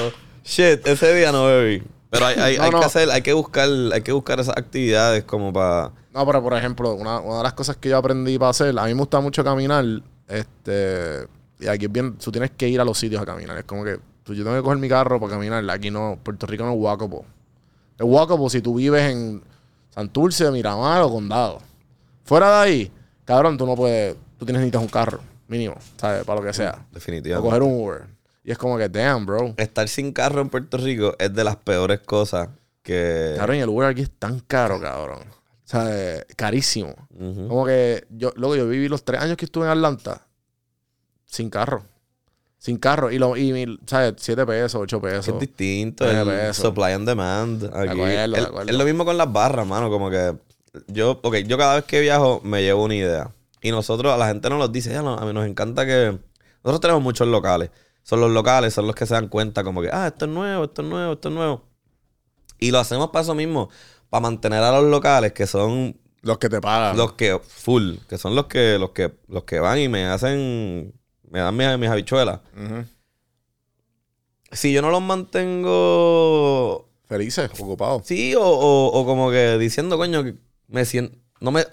[0.44, 1.84] Shit, ese día no bebí.
[2.10, 2.80] Pero hay, hay, No, hay no.
[2.80, 5.91] que hacer, hay que buscar, hay que buscar esas actividades como para.
[6.14, 8.84] No, pero por ejemplo, una, una de las cosas que yo aprendí para hacer, a
[8.86, 9.84] mí me gusta mucho caminar,
[10.28, 11.28] este,
[11.60, 13.58] y aquí es bien, tú tienes que ir a los sitios a caminar.
[13.58, 15.68] Es como que tú- yo tengo que coger mi carro para caminar.
[15.70, 17.22] Aquí no, Puerto Rico no es walkable.
[17.98, 19.41] Es walkable si tú vives en
[19.89, 21.60] Santurce, Miramar o Condado.
[22.26, 22.91] Fuera de ahí,
[23.26, 26.24] cabrón, tú no puedes, tú tienes necesitas un carro, mínimo, ¿sabes?
[26.26, 26.80] Para lo que sea.
[26.91, 27.48] O Definitivamente.
[27.50, 28.04] coger un Uber.
[28.44, 29.54] Y es como que, damn, bro.
[29.58, 32.50] Estar sin carro en Puerto Rico es de las peores cosas
[32.82, 33.36] que.
[33.38, 35.20] Cabrón, y el Uber aquí es tan caro, cabrón.
[35.22, 36.94] O sea, eh, carísimo.
[37.48, 40.28] Como que yo, luego yo viví los tres años que estuve en Atlanta
[41.26, 41.84] sin carro.
[42.58, 43.12] Sin carro.
[43.12, 44.14] Y, lo, y ¿sabes?
[44.18, 45.28] Siete pesos, ocho pesos.
[45.30, 46.58] Es distinto, el pesos.
[46.58, 47.64] supply and demand.
[47.74, 47.89] Aquí.
[47.89, 48.70] acuerdo, de Es- acuerdo.
[48.72, 49.89] es lo mismo con las barras, mano.
[49.89, 50.36] Como que
[50.88, 53.32] yo, ok, yo cada vez que viajo me llevo una idea.
[53.62, 56.18] Y nosotros, a la gente nos los dice, ya no, a mí nos encanta que.
[56.64, 57.70] Nosotros tenemos muchos locales.
[58.04, 60.66] Son los locales, son los que se dan cuenta, como que, ah, esto es nuevo,
[60.66, 61.64] esto es nuevo, esto es nuevo.
[62.60, 63.70] Y lo hacemos para eso mismo,
[64.10, 66.95] para mantener a los locales que son Los que te pagan.
[66.97, 70.93] los que, full, que son los que, los que, los que van y me hacen,
[71.30, 72.39] me dan mis, mis habichuelas.
[74.51, 78.04] Si yo no los mantengo Felices, ocupados.
[78.06, 80.36] Sí, o, o- o como que diciendo, coño, que
[80.68, 81.18] me siento.
[81.39, 81.66] No me.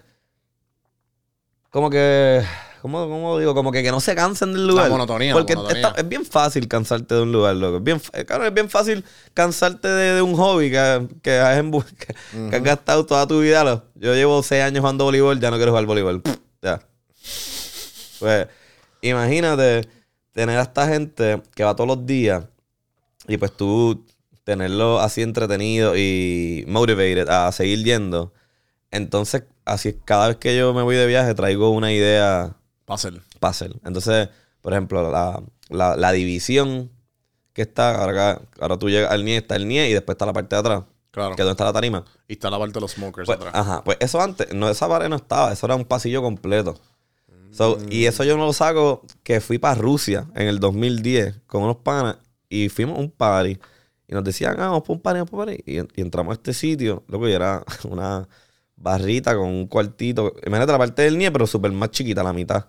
[1.70, 2.42] Como que.
[2.82, 3.54] ¿Cómo, cómo digo?
[3.54, 4.88] Como que, que no se cansen del lugar.
[4.90, 5.88] monotonía, Porque la monotonía.
[5.88, 7.76] está- es bien fácil cansarte de un lugar, loco.
[7.78, 9.04] Es bien, eh, cabrón, es bien fácil
[9.34, 11.62] cansarte de, de un hobby que, que, has,
[11.98, 12.14] que-
[12.50, 13.62] que has gastado toda tu vida.
[13.64, 16.22] lo- Yo llevo seis años jugando voleibol, ya no quiero jugar voleibol.
[16.62, 16.78] Ya.
[18.18, 18.46] Pues,
[19.00, 19.88] imagínate
[20.32, 22.44] tener a esta gente que va todos los días
[23.26, 24.04] y pues tú
[24.44, 28.32] tenerlo así entretenido y motivated a seguir yendo.
[28.90, 32.56] Entonces, así cada vez que yo me voy de viaje traigo una idea
[33.38, 33.72] Para hacer.
[33.84, 34.28] Entonces,
[34.60, 36.90] por ejemplo, la, la- la división
[37.52, 40.26] que está, ahora, acá- ahora tú llegas al NIE, está el NIE y después está
[40.26, 41.34] la parte de atrás, Claro.
[41.34, 42.04] que es donde está la tarima.
[42.28, 43.52] Y está la parte de los smokers Pues, atrás.
[43.54, 46.78] ajá, pues eso antes, no, esa pared no estaba, eso era un pasillo completo.
[47.52, 51.64] So, Y eso yo no lo saco, que fui para Rusia en el 2010 con
[51.64, 52.18] unos panas
[52.48, 53.58] y fuimos a un party.
[54.06, 55.62] Y nos decían, ah, vamos para un party, vamos para un party.
[55.66, 58.28] Y, y entramos a este sitio, loco, y era una
[58.76, 60.32] barrita con un cuartito.
[60.46, 62.66] Imagínate la parte del NIE, pero súper más chiquita, la mitad.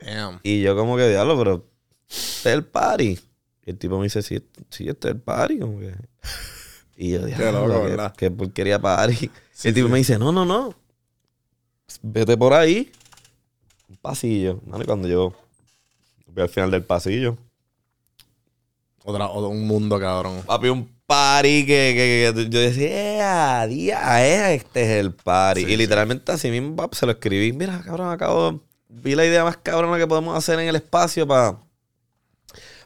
[0.00, 0.40] Damn.
[0.42, 1.66] Y yo como que, diablo, pero
[2.08, 3.18] este es el party.
[3.66, 5.58] Y el tipo me dice, sí, sí este es el party.
[5.60, 5.94] Como que...
[6.96, 8.14] Y yo, diablo, loco, qué- ¿verdad?
[8.16, 9.14] qué porquería party.
[9.16, 9.30] Sí,
[9.64, 9.92] y el tipo sí.
[9.92, 10.74] me dice, no, no, no.
[12.02, 12.90] Vete por ahí.
[13.88, 14.60] Un pasillo.
[14.66, 15.32] Mano, y cuando yo
[16.26, 17.36] voy al final del pasillo,
[19.04, 20.42] Otra, otro- un mundo, cabrón.
[20.46, 25.64] papi, un party que, que- que yo decía, "Eh, día, eh, este es el party.
[25.64, 27.52] Sí, y literalmente así mismo pap, se lo escribí.
[27.52, 28.62] Mira, cabrón, acabo,
[29.02, 31.56] vi la idea más cabrona que podemos hacer en el espacio para...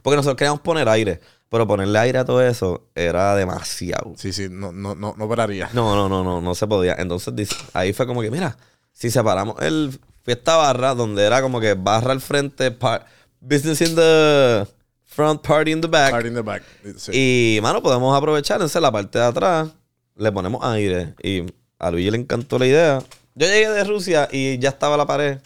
[0.03, 4.15] Porque nosotros queríamos poner aire, pero ponerle aire a todo eso era demasiado.
[4.17, 5.69] Sí, sí, no, no, no, no pararía.
[5.73, 6.95] No, no, no, no, no se podía.
[6.99, 8.57] Entonces dice- ahí fue como que, mira,
[8.93, 13.07] si separamos el fiesta barra, donde era como que barra al frente, par-
[13.41, 14.67] business in the
[15.05, 16.11] front, party in the back.
[16.13, 16.63] Party in the back.
[16.97, 17.57] Sí.
[17.57, 19.69] Y, mano, podemos aprovechar, entonces la parte de atrás,
[20.17, 21.15] le ponemos aire.
[21.23, 21.45] Y
[21.79, 22.99] a Luigi le encantó la idea.
[23.35, 25.39] Yo llegué de Rusia y ya estaba la pared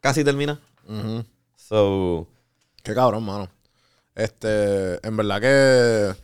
[0.00, 0.60] casi termina.
[0.86, 1.24] Ujú.
[1.56, 2.26] So,
[2.82, 3.48] Qué cabrón, mano.
[4.14, 6.14] Este, en verdad que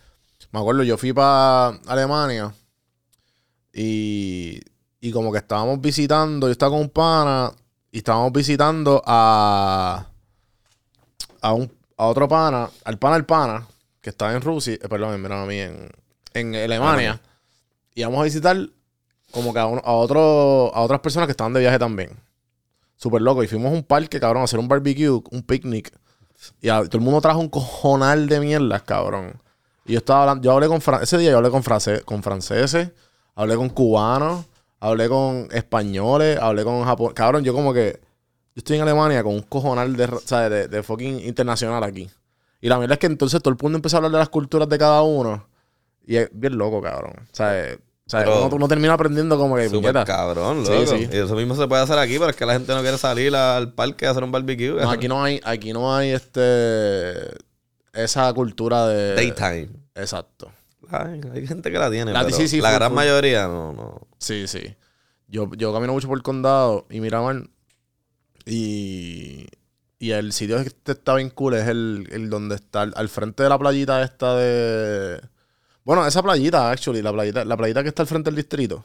[0.52, 2.52] me acuerdo, yo fui para Alemania
[3.72, 4.60] y,
[5.00, 7.52] y como que estábamos visitando, yo estaba con un pana
[7.90, 10.06] y estábamos visitando a
[11.40, 13.66] a un a otro pana, al pana del pana
[14.00, 15.88] que estaba en Rusia, eh, perdón, mira a mí en,
[16.34, 17.20] en Alemania
[17.94, 18.56] y vamos a visitar
[19.30, 22.10] como que a, uno- a otro a otras personas que estaban de viaje también.
[22.96, 23.42] Súper loco.
[23.42, 25.92] Y fuimos a un parque, cabrón, a hacer un barbecue, un picnic.
[26.60, 29.40] Y todo el mundo trajo un cojonal de mierdas, cabrón.
[29.86, 32.90] Y yo estaba hablando, yo hablé con ese día yo hablé con, france- con franceses,
[33.34, 34.44] hablé con cubanos,
[34.80, 37.12] hablé con españoles, hablé con Japón.
[37.14, 38.00] Cabrón, yo como que
[38.54, 40.50] yo estoy en Alemania con un cojonal de, ¿sabes?
[40.50, 42.08] de, de fucking internacional aquí.
[42.60, 44.68] Y la verdad es que entonces todo el mundo empezó a hablar de las culturas
[44.68, 45.46] de cada uno.
[46.06, 47.12] Y es bien loco, cabrón.
[47.18, 47.76] O sea,
[48.06, 50.86] o sea, uno, uno termina aprendiendo como que súper cabrón, Sí, loco.
[50.96, 51.08] sí.
[51.10, 53.34] Y eso mismo se puede hacer aquí, pero es que la gente no quiere salir
[53.34, 54.72] al parque a hacer un barbecue.
[54.80, 57.30] No, aquí no hay, aquí no hay este
[57.94, 59.14] esa cultura de.
[59.14, 59.68] Daytime.
[59.94, 60.50] Exacto.
[60.90, 62.96] Ay, hay gente que la tiene, La- pero sí, sí, la full, gran full.
[62.96, 64.06] mayoría no, no.
[64.18, 64.74] Sí, sí.
[65.26, 67.44] Yo, yo camino mucho por el condado y Miramar.
[68.46, 69.46] Y.
[69.98, 73.08] Y el sitio que este está bien cool es el, el donde está al, al
[73.08, 75.20] frente de la playita esta de.
[75.84, 78.84] Bueno, esa playita, actually, la playita, la playita que está al frente del distrito.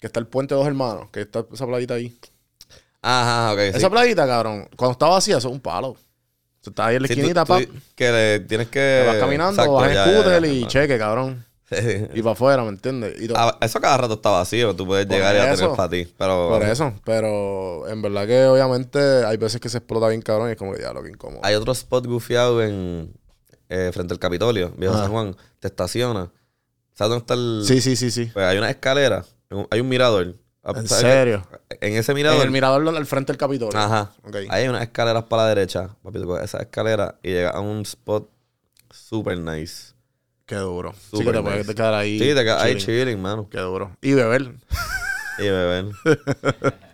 [0.00, 2.16] Que está el puente de dos hermanos, que está esa playita ahí.
[3.02, 3.58] Ajá, ok.
[3.72, 3.76] sí.
[3.78, 5.96] Esa playita, cabrón, cuando está vacía, eso es un palo.
[6.60, 7.62] Eso está ahí en la Sí, tú- esquinita, tú- pap.
[7.94, 9.02] que le tienes que.
[9.02, 11.44] Te vas caminando, Exacto, vas en scooter y cheque, cabrón.
[11.70, 11.76] Sí.
[12.14, 13.20] Y para afuera, ¿me entiendes?
[13.20, 16.10] Y Ah, eso cada rato está vacío, tú puedes llegar y a tener para ti.
[16.16, 20.48] Pero Por eso, pero en verdad que obviamente hay veces que se explota bien cabrón
[20.48, 21.40] y es como que ya lo que incómodo.
[21.42, 23.12] hay otro spot gufiado en
[23.68, 25.04] eh, frente al Capitolio, Viejo Ajá.
[25.04, 25.36] San Juan.
[25.60, 26.30] Te estaciona.
[26.94, 27.62] ¿Sabes dónde está el.?
[27.64, 28.30] Sí, sí, sí, sí.
[28.32, 29.24] Pues hay una escalera,
[29.70, 30.34] hay un mirador.
[30.64, 31.48] ¿En ¿Sabes serio?
[31.80, 32.44] En ese En mirador.
[32.44, 33.78] el mirador al frente del Capitolio.
[33.78, 34.12] Ajá.
[34.24, 34.36] Ok.
[34.36, 35.96] Ahí hay unas escaleras para la derecha.
[36.02, 38.28] Papi, esa escalera y llegas a un spot
[38.90, 39.94] super nice.
[40.44, 40.92] Qué duro.
[41.12, 41.74] sí que te puedes nice.
[41.74, 42.18] quedar ahí.
[42.18, 43.48] Sí, te quedas ahí chilling, mano.
[43.50, 43.96] Qué duro.
[44.02, 44.54] Y beber.
[45.38, 45.86] Y beber.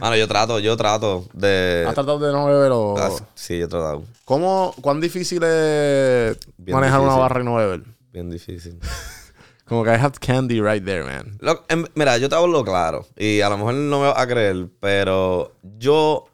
[0.00, 1.84] mano, yo trato, yo trato de.
[1.86, 2.94] ¿Has tratado de no beber o...?
[2.98, 4.02] Ah, sí, yo he tratado.
[4.24, 7.82] ¿Cómo, ¿Cuán difícil es Bien manejar una barra y no beber?
[8.12, 8.78] Bien difícil.
[9.66, 11.38] Como que I have candy right there, man.
[11.40, 11.64] Lo-
[11.96, 13.04] mira, yo te hablo claro.
[13.16, 16.26] Y a lo mejor no me vas a creer, pero yo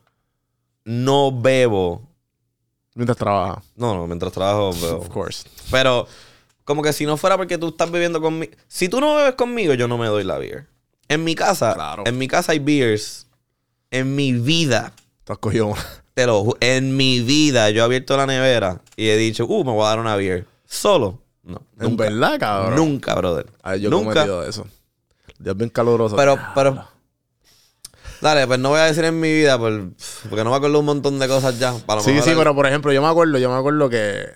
[0.85, 2.03] no bebo.
[2.95, 3.63] Mientras trabaja.
[3.75, 4.99] No, no, mientras trabajo bebo.
[4.99, 5.49] Of course.
[5.71, 6.07] Pero,
[6.65, 8.53] como que si no fuera porque tú estás bebiendo conmigo.
[8.69, 10.67] Si tú no bebes conmigo, yo no me doy la beer.
[11.09, 12.03] En mi casa, Claro.
[12.07, 13.27] en mi casa hay beers.
[13.93, 14.93] En mi vida,
[15.25, 15.81] Te has cogido una.
[16.15, 19.71] te lo en mi vida, yo he abierto la nevera y he dicho, uh, me
[19.73, 20.47] voy a dar una beer.
[20.67, 21.21] Solo.
[21.45, 21.63] No.
[21.79, 22.05] ¿En Nunca.
[22.05, 22.77] verdad, cabrón?
[22.77, 23.47] Nunca, brother.
[23.63, 24.11] Ay, yo nunca.
[24.15, 24.67] cometido eso.
[25.39, 26.17] Dios bien caluroso.
[26.17, 26.89] Pero, pero.
[28.21, 29.91] Dale, pues no voy a decir en mi vida por-
[30.31, 31.75] porque no me acuerdo un montón de cosas ya.
[31.85, 34.27] Para Sí, sí, el- pero por ejemplo, yo me acuerdo, yo me acuerdo que.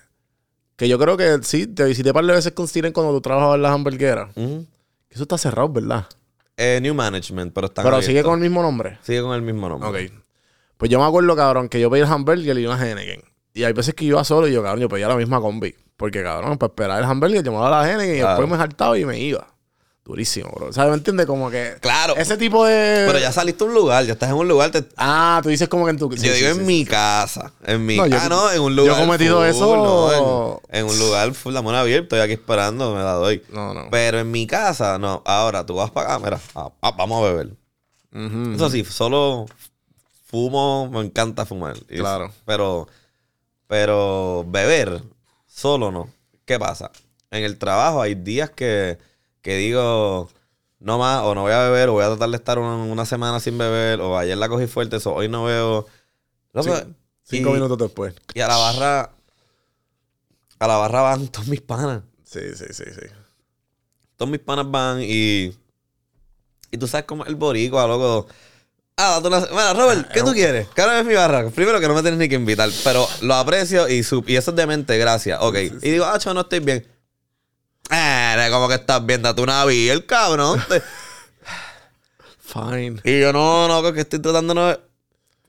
[0.76, 3.20] Que yo creo que sí, te visité un par de veces con Steven cuando tú
[3.22, 4.30] trabajabas en las hamburgueras.
[4.36, 4.66] Ujú.
[5.08, 6.04] Eso está cerrado, ¿verdad?
[6.56, 8.98] Eh, New Management, pero está Pero sigue con el mismo nombre.
[9.02, 10.06] Sigue con el mismo nombre.
[10.06, 10.12] Ok.
[10.76, 13.22] Pues yo me acuerdo, cabrón, que yo pedí el hamburger y una Henneken.
[13.54, 15.74] Y hay veces que yo iba solo y yo, cabrón, yo pedía la misma combi.
[15.96, 18.30] Porque, cabrón, para esperar el hamburger, me daba la Henneken y Claro.
[18.40, 19.46] después me saltaba y me iba.
[20.06, 20.72] Durísimo, bro.
[20.72, 20.90] ¿Sabes?
[20.92, 21.26] ¿Me entiendes?
[21.26, 21.78] Como que.
[21.80, 22.14] Claro.
[22.16, 23.02] Ese tipo de.
[23.08, 24.70] Pero ya saliste a un lugar, ya estás en un lugar.
[24.70, 26.08] te- Ah, tú dices como que en tu.
[26.12, 27.52] sí, yo sí, digo sí, en mi casa.
[27.64, 29.00] En mi No, yo- Ah, no, en un yo he lugar.
[29.04, 32.94] cometido full, eso- no, en, en un lugar full, la mano abierta, estoy aquí esperando,
[32.94, 33.42] me la doy.
[33.50, 33.88] No, no.
[33.90, 35.22] Pero en mi casa, no.
[35.26, 37.50] Ahora tú vas para acá, mira, ah, ah, vamos a beber.
[38.54, 39.46] Eso sí, solo
[40.30, 41.76] fumo, me encanta fumar.
[41.86, 42.32] Claro.
[42.44, 42.86] Pero,
[43.66, 45.02] pero beber,
[45.46, 46.08] solo no.
[46.44, 46.90] ¿Qué pasa?
[47.32, 48.98] En el trabajo hay días que,
[49.46, 50.28] que digo,
[50.80, 53.06] no más, o no voy a beber, o voy a tratar de estar una, una
[53.06, 55.86] semana sin beber, o ayer la cogí fuerte, so hoy no veo.
[56.60, 56.68] Sí,
[57.22, 58.12] Cinco y- minutos después.
[58.34, 59.10] Y a la barra,
[60.58, 62.02] a la barra van todos mis panas.
[62.24, 63.06] Sí, sí, sí, sí.
[64.16, 65.54] Todos mis panas van y.
[66.72, 68.26] Y tú sabes cómo es el boricua, loco.
[68.96, 69.38] Ah, date una.
[69.46, 70.66] Bueno, Robert, ¿qué tú quieres?
[70.74, 71.48] Que ahora es mi barra.
[71.50, 74.24] Primero que no me tienes ni que invitar, pero lo aprecio y, su...
[74.26, 75.38] y eso es de mente, gracias.
[75.40, 75.54] Ok.
[75.82, 76.84] Y digo, ah, chavo, no estoy bien.
[77.90, 80.62] Eh, como que estás viendo a tu naví, el cabrón.
[80.68, 80.82] Te-
[82.40, 83.00] Fine.
[83.04, 84.78] y yo, no, no, que estoy tratando de...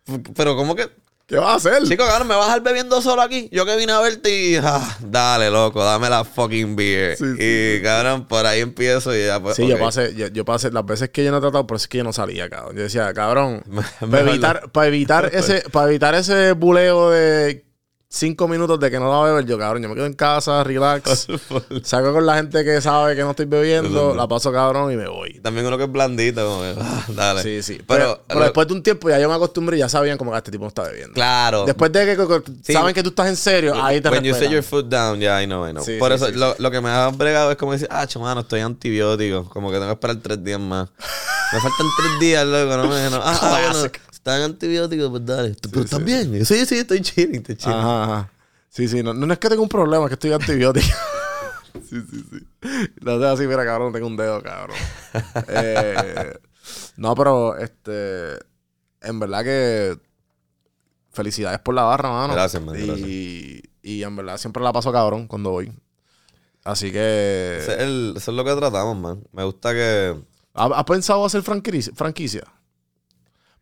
[0.07, 0.89] no- Pero como que...
[1.27, 1.83] ¿Qué vas a hacer?
[1.83, 3.49] Chico, cabrón, ¿me vas a dejar bebiendo solo aquí?
[3.51, 4.55] Yo que vine a verte y...
[4.55, 7.17] ah, dale, loco, dame la fucking beer.
[7.17, 10.45] Sí, sí, y, cabrón, por ahí empiezo y ya, pues, Sí, yo pasé, yo, yo
[10.45, 12.49] pasé, las veces que yo no he tratado, por eso es que yo no salía,
[12.49, 12.77] cabrón.
[12.77, 13.61] Yo decía, cabrón,
[14.09, 17.65] para evitar, para evitar ese, para evitar ese buleo de
[18.09, 20.63] cinco minutos de que no va a beber, yo, cabrón, yo me quedo en casa,
[20.63, 21.27] relax,
[21.83, 25.07] saco con la gente que sabe que no estoy bebiendo, la paso cabrón y me
[25.07, 25.39] voy.
[25.41, 27.43] También uno que es blandito, como que, ah, dale.
[27.43, 27.81] Sí, sí.
[27.85, 30.17] Pero, Pero, pero lo- después de un tiempo ya yo me acostumbré y ya sabían
[30.17, 31.13] como que este tipo no está bebiendo.
[31.13, 31.65] Claro.
[31.65, 32.73] Después de que, Sí.
[32.73, 34.53] saben que tú estás en serio, ahí te When you set respetan.
[34.53, 35.83] your foot down, yeah, I know, I know.
[35.83, 38.61] Sí, Por eso, lo, lo que me ha bregado es como decir, ah, mano, estoy
[38.61, 39.49] antibiótico.
[39.49, 40.89] Como que tengo que esperar tres días más.
[41.53, 43.09] me faltan tres días, loco, no me...
[43.09, 43.17] No.
[43.17, 44.01] Ah, ah, bueno, Classic.
[44.27, 45.55] Están antibióticos, pues dale.
[45.69, 46.45] Pero estás bien.
[46.45, 47.77] Sí, sí, estoy chilling, estoy chilling.
[47.79, 48.31] Ajá, ajá.
[48.69, 50.85] Sí, sí, no, no es que tenga un problema, es que estoy antibiótico.
[51.89, 52.47] sí, sí, sí.
[53.01, 54.77] No sé así, mira, cabrón, tengo un dedo, cabrón.
[55.47, 56.37] Eh,
[56.97, 58.33] no, pero, este,
[59.01, 59.97] en verdad que
[61.11, 62.33] felicidades por la barra, mano.
[62.33, 65.71] Gracias, man, Y, y en verdad siempre la paso cabrón cuando voy.
[66.63, 67.57] Así que...
[67.61, 69.23] Ese es el- eso es lo que tratamos, man.
[69.31, 70.21] Me gusta que...
[70.53, 71.93] ¿Has has pensado hacer franquicia?
[71.95, 72.43] franquicia?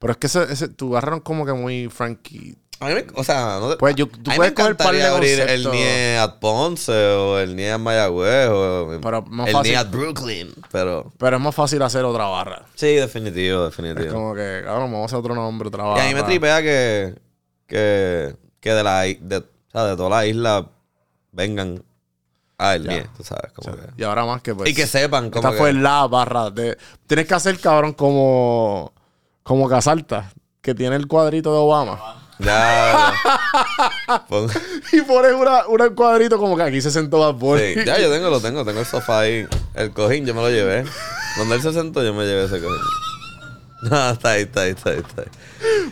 [0.06, 2.56] Pero es que ese, ese, tu barra no es como que muy franqui...
[2.80, 3.06] A mí me...
[3.16, 5.72] O sea, no te- Pues yo, tú a puedes coger par de abrir el.
[5.72, 9.72] NIE at Ponce o el NIE at Mayagüez o Pero más el fácil.
[9.72, 10.54] NIE at Brooklyn.
[10.72, 11.12] Pero...
[11.18, 12.66] Pero es más fácil hacer otra barra.
[12.76, 14.06] Sí, definitivo, definitivo.
[14.08, 16.04] Es como que, cabrón, vamos a hacer otro nombre, otra barra.
[16.04, 17.16] Y a mí me tripea que,
[17.66, 20.68] que, que de la de, o sea, de toda la isla
[21.32, 21.82] vengan
[22.58, 22.88] a el.
[22.88, 23.54] NIE, tú sabes.
[23.54, 24.70] Como O sea, que- Y ahora más que pues.
[24.70, 26.50] y que sepan como Esta que, fue la barra.
[26.52, 26.78] De,
[27.08, 28.92] tienes que hacer, cabrón, como.
[29.46, 32.00] Como Casalta, que tiene el cuadrito de Obama.
[32.40, 33.14] Ya,
[34.08, 34.26] ya.
[34.28, 34.50] Pon-
[34.92, 37.76] Y pones una, una cuadrito como que aquí se sentó Bad Bunny.
[37.76, 39.46] sí, ya yo tengo, lo tengo, tengo el sofá ahí.
[39.76, 40.84] El cojín yo me lo llevé.
[41.38, 42.82] Donde él se sentó yo me llevé ese cojín.
[43.84, 45.28] No, está ahí, está ahí, está ahí, está ahí.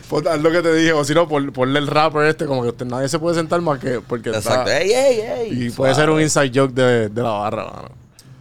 [0.08, 2.62] Pues, haz lo que te dije, o si no, pon- ponle el rapper este, como
[2.64, 4.68] que usted- nadie se puede sentar más que porque Exacto.
[4.68, 4.80] está.
[4.82, 5.66] ¡Ey, ey, ey!
[5.66, 6.48] Y puede ser un Suave.
[6.48, 7.88] inside joke de, de la barra, mano.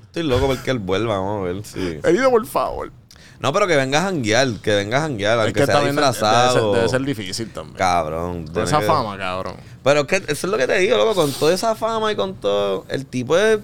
[0.08, 2.00] Estoy loco porque él vuelva, vamos a ver si...
[2.04, 2.92] Herido, por favor.
[3.44, 5.92] No, pero que venga a janguear, que venga a janguear, Es aunque que sea debe,
[5.92, 6.54] disfrazado.
[6.54, 7.76] ser, debe ser difícil también.
[7.78, 8.48] Cabrón.
[8.48, 9.58] Con esa que- fama, cabrón.
[9.84, 12.16] Pero es que eso es lo que te digo, loco, con toda esa fama y
[12.16, 12.86] con todo.
[12.88, 13.60] El tipo es.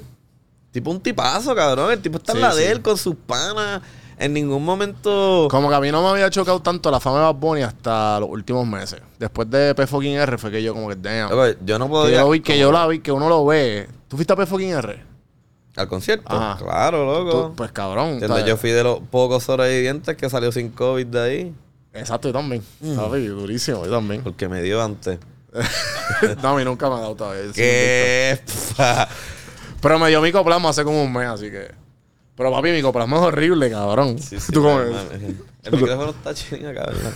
[0.71, 1.91] Tipo un tipazo, cabrón.
[1.93, 2.57] El tipo está en Sí, la sí.
[2.59, 3.81] de él con sus panas.
[4.19, 5.47] En ningún momento.
[5.49, 8.19] Como que a mí no me había chocado tanto la fama de Bad Bunny hasta
[8.19, 8.99] los últimos meses.
[9.17, 11.29] Después de P R fue que yo como que damn.
[11.29, 12.17] Loco, yo no que podía.
[12.19, 13.87] yo vi, que yo la vi, que uno lo ve.
[14.09, 15.08] ¿Tú fuiste a P R?
[15.79, 16.25] Al concierto.
[16.33, 16.57] Ajá.
[16.61, 17.47] Claro, loco.
[17.49, 18.19] Tú- pues cabrón.
[18.19, 18.45] ¿sabes?
[18.45, 21.53] yo fui de los pocos sobrevivientes que salió sin COVID de ahí.
[21.93, 22.61] Exacto, yo también.
[22.81, 22.95] Mm.
[22.95, 24.21] Durísimo, yo también.
[24.21, 25.19] Porque me dio antes.
[26.43, 27.51] no, a mí nunca me ha dado todavía.
[27.53, 28.39] ¿Qué?
[29.81, 31.71] Pero me dio micoplasma hace como un mes, así que.
[32.35, 34.19] Pero papi, micoplasma es horrible, cabrón.
[34.19, 37.13] Sí, sí, Tú como- pero, mami, El micrófono está chido acá, ¿verdad?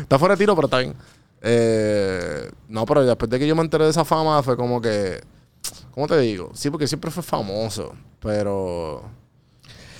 [0.00, 0.94] Está fuera de tiro, pero está bien.
[1.42, 5.22] Eh, no, pero después de que yo me enteré de esa fama, fue como que.
[5.92, 6.50] ¿Cómo te digo?
[6.54, 7.94] Sí, porque siempre fue famoso.
[8.20, 9.02] Pero.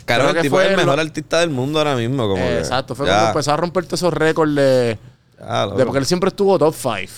[0.04, 2.24] Claro, el que tipo fue es el lo- mejor artista del mundo ahora mismo.
[2.28, 4.98] Como que, exacto, fue ya, cuando empezó a romper todos esos récords de,
[5.38, 7.12] ya, de- Porque él siempre estuvo top 5.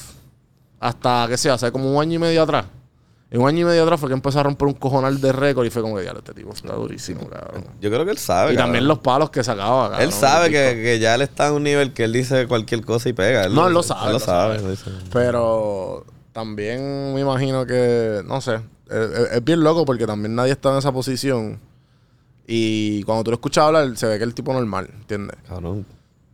[0.78, 2.66] Hasta, que sé, hace como un año y medio atrás.
[3.28, 5.66] En un año y medio atrás fue que empezó a romper un cojonal de récord
[5.66, 7.64] y fue como que, diablo, este tipo está durísimo, cabrón.
[7.80, 8.52] Yo creo que él sabe.
[8.52, 8.66] Y cabrón.
[8.68, 10.02] también los palos que sacaba, cabrón.
[10.02, 13.14] Él sabe que, ya él está en un nivel que él dice cualquier cosa y
[13.14, 13.48] pega.
[13.48, 14.60] No, él lo sabe, Él lo sabe.
[15.12, 16.04] Pero
[16.36, 18.60] también me imagino que, no sé,
[18.90, 21.58] es, bien loco porque también nadie está en esa posición.
[22.46, 25.34] Y cuando tú lo escuchas hablar, se ve que es el tipo normal, ¿entiendes?
[25.48, 25.86] Cabrón.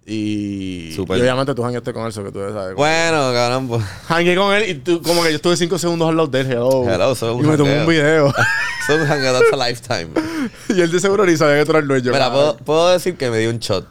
[0.04, 2.74] Y, y obviamente tú jangueaste con él, eso que tú debes saber.
[2.74, 3.84] Bueno, cabrón, pues.
[4.08, 6.46] Jangué con él y tú, como que yo estuve cinco segundos al lado de él,
[6.50, 6.82] hello.
[6.90, 7.86] Hello, un y me tomó un jangueo.
[7.86, 8.34] video.
[8.88, 10.10] Son un a lifetime.
[10.68, 12.10] y él de seguro ni sabía que tú eras el dueño.
[12.10, 13.86] Mira, puedo, puedo decir que me dio un shot.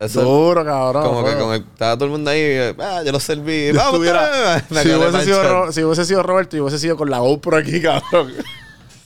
[0.00, 1.02] Eso Duro, cabrón.
[1.02, 1.40] como que bueno.
[1.46, 2.74] con el, estaba todo el mundo ahí.
[2.78, 3.68] Ah, yo lo serví.
[3.68, 7.18] Yo Vamos, estuviera- si, hubiese sido si hubiese sido Roberto, yo hubiese sido con la
[7.18, 8.32] GoPro aquí, cabrón.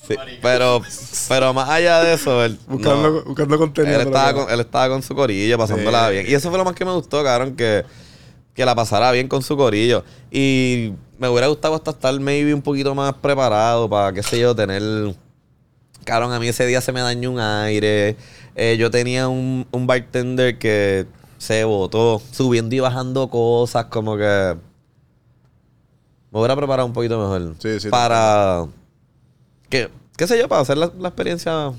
[0.06, 0.82] Sí, pero,
[1.28, 2.58] pero más allá de eso, él.
[2.66, 3.22] Buscando, no.
[3.22, 4.00] buscando contenido.
[4.00, 6.12] Él estaba, que- con, él estaba con su corillo, pasándola Sí.
[6.12, 6.26] bien.
[6.28, 7.84] Y eso fue lo más que me gustó, cabrón, que,
[8.54, 10.04] que la pasara bien con su corillo.
[10.30, 14.54] Y me hubiera gustado hasta estar maybe un poquito más preparado para, qué sé yo,
[14.54, 14.82] tener...
[16.04, 18.16] Cabrón, a mí ese día se me dañó un aire.
[18.54, 21.06] Eh, yo tenía un, un bartender que
[21.38, 24.56] se botó subiendo y bajando cosas, como que...
[26.30, 27.56] Me hubiera preparado un poquito mejor.
[27.58, 28.66] Sí, sí, te Para...
[29.68, 31.72] Que, qué sé yo, para hacer la, la experiencia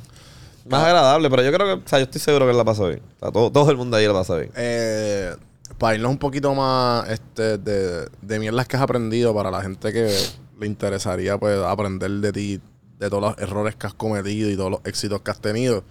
[0.68, 1.30] más agradable.
[1.30, 1.86] Pero yo creo que...
[1.86, 3.02] O sea, yo estoy seguro que él la pasó bien.
[3.18, 4.52] O sea, todo, todo el mundo ahí la pasó bien.
[4.56, 5.36] Eh,
[5.78, 9.92] para irnos un poquito más este, de, de mierdas que has aprendido para la gente
[9.92, 10.16] que
[10.60, 12.62] le interesaría pues aprender de ti
[13.00, 15.84] de todos los errores que has cometido y todos los éxitos que has tenido,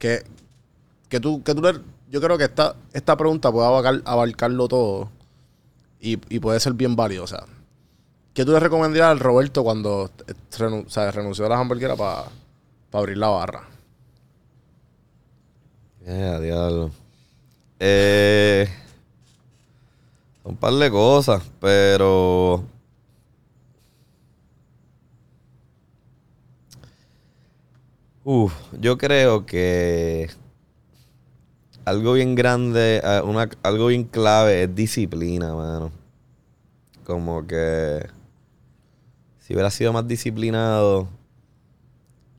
[0.00, 0.24] que,
[1.08, 1.80] que tú, que tú le-
[2.10, 5.08] yo creo que esta, esta pregunta puede abarcar- abarcarlo todo
[6.00, 7.22] y, y puede ser bien válido.
[7.22, 7.44] O sea,
[8.34, 10.10] ¿qué tú le recomendarías al Roberto cuando
[10.58, 12.24] renunció a las hamburgueras para
[12.92, 13.68] abrir la barra?
[16.04, 16.90] Eh, diablo.
[17.78, 18.68] Eh,
[20.44, 22.64] un par de cosas, pero.
[28.32, 30.30] Uf, yo creo que
[31.84, 35.90] algo bien grande, eh, una, algo bien clave es disciplina, mano.
[37.04, 38.06] Como que
[39.40, 41.08] si hubiera sido más disciplinado,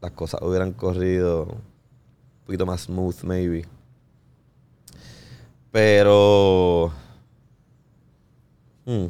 [0.02, 3.66] las cosas hubieran corrido un poquito más smooth, maybe.
[5.72, 6.92] Pero.
[8.86, 9.08] hmm,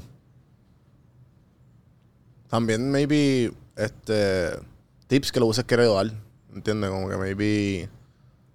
[2.50, 4.60] También, maybe, este,
[5.08, 6.31] tips que lo hubiese querido dar.
[6.54, 6.90] ¿Entiendes?
[6.90, 7.90] Como que maybe,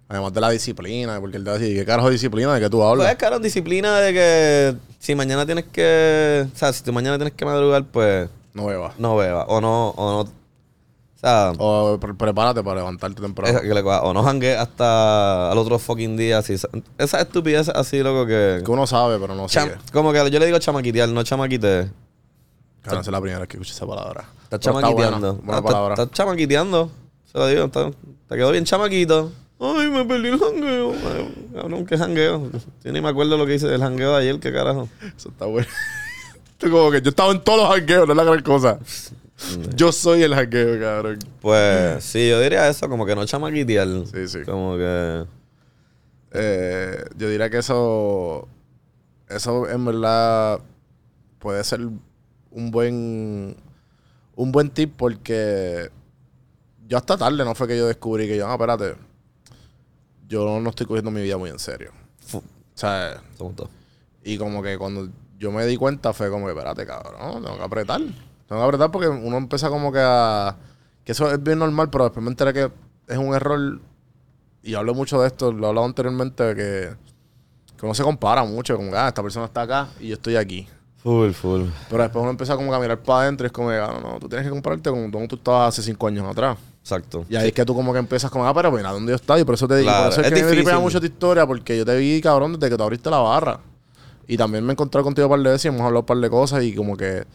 [0.07, 2.61] además de la disciplina, porque él te va a decir, ¿qué carajo de disciplina de
[2.61, 3.07] que tú hablas?
[3.07, 6.47] Pues, claro, disciplina de que si mañana tienes que.
[6.53, 8.93] O sea, si tú mañana tienes que madrugar, pues No bebas.
[8.99, 9.45] no bebas.
[9.49, 9.89] O no.
[9.91, 10.29] O no.
[10.29, 13.49] O sea, O pre- prepárate para levantarte temprano.
[13.57, 16.37] esa- que o no jangues hasta al otro fucking día.
[16.37, 16.53] Así,
[16.99, 18.61] esa estupidez así, loco, que.
[18.63, 19.75] Que uno sabe, pero no sigue.
[19.91, 21.89] como que yo le digo chamaquitear, no chamaquite.
[22.83, 24.25] Claro, esa es la primera vez que escucho esa palabra.
[24.43, 25.33] Estás Pero está chamaquiteando.
[25.33, 25.93] buena, buena Estás- palabra.
[25.95, 26.91] Estás chamaquiteando.
[27.31, 27.65] Se lo digo.
[27.65, 27.91] está-
[28.27, 29.31] te quedó bien chamaquito.
[29.59, 30.91] Ay, me perdí el jangueo.
[30.93, 32.49] Ay, Cabrón, ¿qué jangueo?
[32.83, 34.87] Yo ni me acuerdo lo que hice del jangueo de ayer, qué carajo.
[35.15, 35.67] Eso está bueno.
[36.61, 38.79] Como que yo estaba en todos los jangueos, no es la gran cosa.
[39.75, 41.19] Yo soy el jangueo, cabrón.
[41.41, 43.87] Pues sí, yo diría eso, como que no chamaquitear.
[44.11, 44.39] Sí, sí.
[44.43, 45.25] Como que.
[46.31, 48.47] Eh, yo diría que eso.
[49.29, 50.59] Eso en verdad
[51.37, 53.55] puede ser un buen.
[54.35, 55.91] Un buen tip porque.
[56.87, 58.95] Yo hasta tarde no fue que yo descubrí que yo, ah, espérate.
[60.27, 61.91] Yo no estoy cogiendo mi vida muy en serio.
[62.33, 62.41] O
[62.73, 63.21] sea,
[64.23, 67.63] y como que cuando yo me di cuenta fue como que, espérate, cabrón, tengo que
[67.63, 68.01] apretar.
[68.01, 70.55] Tengo que apretar porque uno empieza como que a...
[71.03, 72.71] Que eso es bien normal, pero después me enteré que
[73.07, 73.79] es un error.
[74.63, 76.93] Y hablo mucho de esto, lo he hablado anteriormente, que,
[77.77, 78.75] que uno se compara mucho.
[78.75, 80.67] Como que, ah, esta persona está acá y yo estoy aquí.
[80.97, 81.61] Full, full.
[81.89, 83.99] Pero después uno empieza como que a mirar para adentro y es como que, ah,
[84.01, 86.57] no, no, tú tienes que compararte con donde tú estabas hace cinco años atrás.
[86.87, 87.25] Exacto.
[87.27, 89.37] Y ahí es que tú como que empiezas como, ah, pero mira dónde yo estaba.
[89.37, 90.63] Y por eso te digo, Claro, por eso es, es que me difícil.
[90.63, 93.59] tripea mucho tu historia, porque yo te vi, cabrón, desde que tú abriste la barra.
[94.25, 96.17] Y también me he encontrado contigo un par de veces y hemos hablado un par
[96.17, 97.25] de cosas y como que,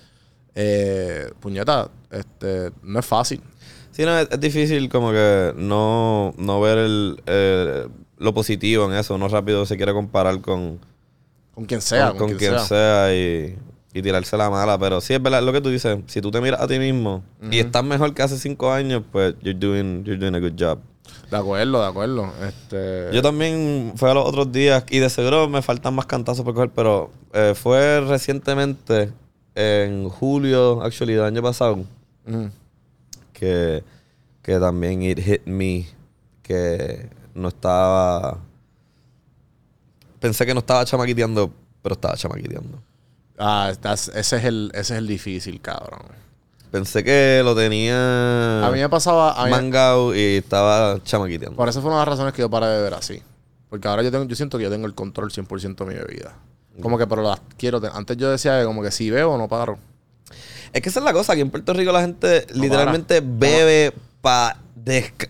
[0.55, 3.43] eh, puñeta, este, no es fácil.
[3.91, 7.87] Sí, no, es, es difícil como que no, no ver el, eh,
[8.17, 9.15] lo positivo en eso.
[9.17, 10.81] Uno rápido se quiere comparar con,
[11.55, 13.09] Con quien sea, con, con, con quien, quien sea.
[13.09, 13.59] sea, y,
[13.95, 14.79] y tirarse la mala.
[14.79, 15.99] Pero sí es verdad lo que tú dices.
[16.07, 19.35] Si tú te miras a ti mismo y estás mejor que hace cinco años, pues
[19.43, 20.79] you're doing, you're doing a good job.
[21.31, 22.31] De acuerdo, de acuerdo.
[22.47, 26.45] Este, Yo también fue a los otros días y de seguro me faltan más cantazos
[26.45, 29.11] por coger, pero eh, fue recientemente,
[29.55, 31.85] en julio, actually, del año pasado,
[33.33, 33.83] que,
[34.43, 35.87] que también it hit me,
[36.43, 38.39] que no estaba...
[40.21, 41.51] Pensé que no estaba chamaquiteando,
[41.83, 42.79] pero estaba chamaquiteando.
[43.39, 46.03] Ah, estás- ese, es el, ese es el difícil, cabrón.
[46.71, 49.33] Pensé que lo tenía A mí me pasaba...
[49.41, 51.57] A mí, mangao y estaba chamaquiteando.
[51.57, 53.23] por eso fue una de las razones que yo paré de beber así.
[53.69, 56.35] Porque ahora yo tengo, yo siento que yo tengo el control 100% de mi bebida.
[56.81, 57.81] Como que, pero las quiero.
[57.81, 59.79] te- Antes yo decía que como que si bebo no paro.
[60.73, 64.57] Es que esa es la cosa, aquí en Puerto Rico la gente literalmente bebe pa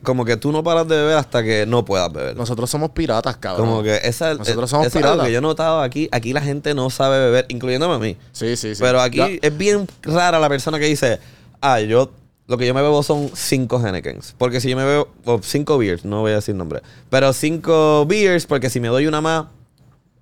[0.03, 2.37] como que tú no paras de beber hasta que no puedas beber.
[2.37, 3.69] Nosotros somos piratas, cabrón.
[3.69, 5.27] como que esa, Nosotros es- somos eso es algo piratas.
[5.27, 8.17] que yo he notado aquí, aquí la gente no sabe beber, incluyéndome a mí.
[8.33, 8.81] Sí, sí, sí.
[8.83, 11.21] Pero aquí Ya- es bien rara la persona que dice,
[11.61, 12.11] ah, yo,
[12.47, 14.35] lo que yo me bebo son cinco Hennekens.
[14.39, 16.81] Porque si yo me bebo, o cinco beers, no voy a decir nombre,
[17.11, 19.47] pero cinco beers, porque si me doy una más,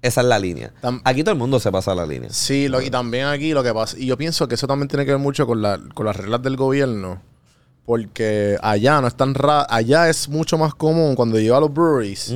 [0.02, 0.72] esa es la línea.
[0.82, 2.30] Tam- aquí todo el mundo se pasa la línea.
[2.30, 5.04] Sí, lo- y también aquí lo que pasa, y yo pienso que eso también tiene
[5.04, 7.20] que ver mucho con, la, con las reglas del gobierno,
[7.90, 11.60] porque allá no es tan raro, allá es mucho más común cuando yo iba a
[11.60, 12.32] los breweries,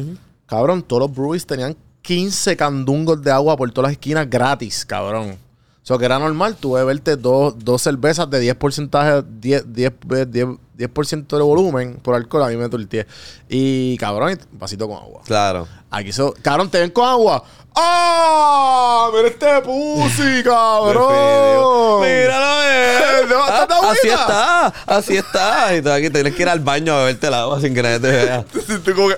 [0.46, 5.30] cabrón, todos los breweries tenían 15 candungos de agua por todas las esquinas gratis, cabrón.
[5.30, 9.92] O sea, que era normal tú beberte dos, dos cervezas de 10 porcentaje, 10, 10,
[10.26, 10.46] 10,
[10.76, 13.06] 10% de volumen por alcohol, a mí me turtié.
[13.48, 15.22] Y cabrón, un vasito con agua.
[15.24, 15.68] Claro.
[15.96, 17.44] Aquí so, cabrón, te ven con agua.
[17.76, 19.10] ¡Ah!
[19.14, 22.00] ¡Mira este pussy, cabrón!
[22.02, 23.00] Míralo, eh.
[23.28, 25.74] No, Ah, está así está, así está.
[25.76, 28.00] Y tú aquí tienes que ir al baño a beberte el agua sin que nadie
[28.00, 28.44] te vea.
[28.84, 29.16] Tú como que...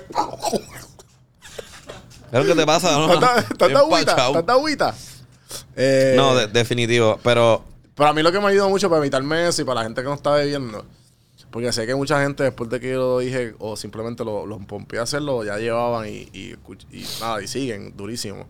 [2.31, 2.93] ¿Qué es lo que te pasa?
[2.93, 4.15] No, ¿Estás estás de Bien agüita?
[4.17, 4.31] pachao.
[4.33, 4.95] ¿Estás de agüita?
[5.77, 7.19] Eh, No, de- definitivo.
[7.23, 7.65] Pero
[7.95, 9.85] Pero a mí lo que me ha ayudado mucho para evitarme eso y para la
[9.85, 10.85] gente que no está bebiendo.
[11.51, 14.59] Porque sé que mucha gente después de que yo lo dije o simplemente lo, lo
[14.59, 16.55] pompeé a hacerlo, ya llevaban y, y,
[16.93, 18.47] y nada, y siguen durísimo.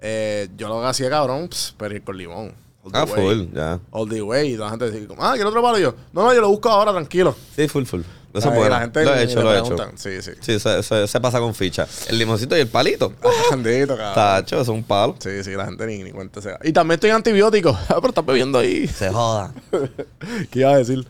[0.00, 2.52] Eh, yo lo hacía, cabrón, pss, pedir con limón.
[2.84, 3.14] All the Ah, way.
[3.14, 3.80] full, ya.
[3.90, 4.52] All the way.
[4.52, 5.78] Y la gente dice, ah, ¿quiere otro palo?
[5.78, 7.34] Y yo, no, no, yo lo busco ahora, tranquilo.
[7.56, 8.02] Sí, full, full.
[8.32, 8.68] Bueno.
[8.68, 9.76] la gente lo he hecho, lo he hecho.
[9.96, 10.32] Sí, sí.
[10.40, 11.88] Sí, se, se- se pasa con ficha.
[12.08, 13.14] El limoncito y el palito.
[13.50, 14.14] Bendito, cabrón.
[14.14, 15.16] Tacho, eso es un palo.
[15.18, 16.58] Sí, sí, la gente ni, ni cuenta se da.
[16.62, 17.70] Y también estoy antibiótico.
[17.88, 18.86] Ah, pero estás bebiendo ahí.
[18.88, 19.54] Se joda.
[20.50, 21.06] ¿Qué iba a decir?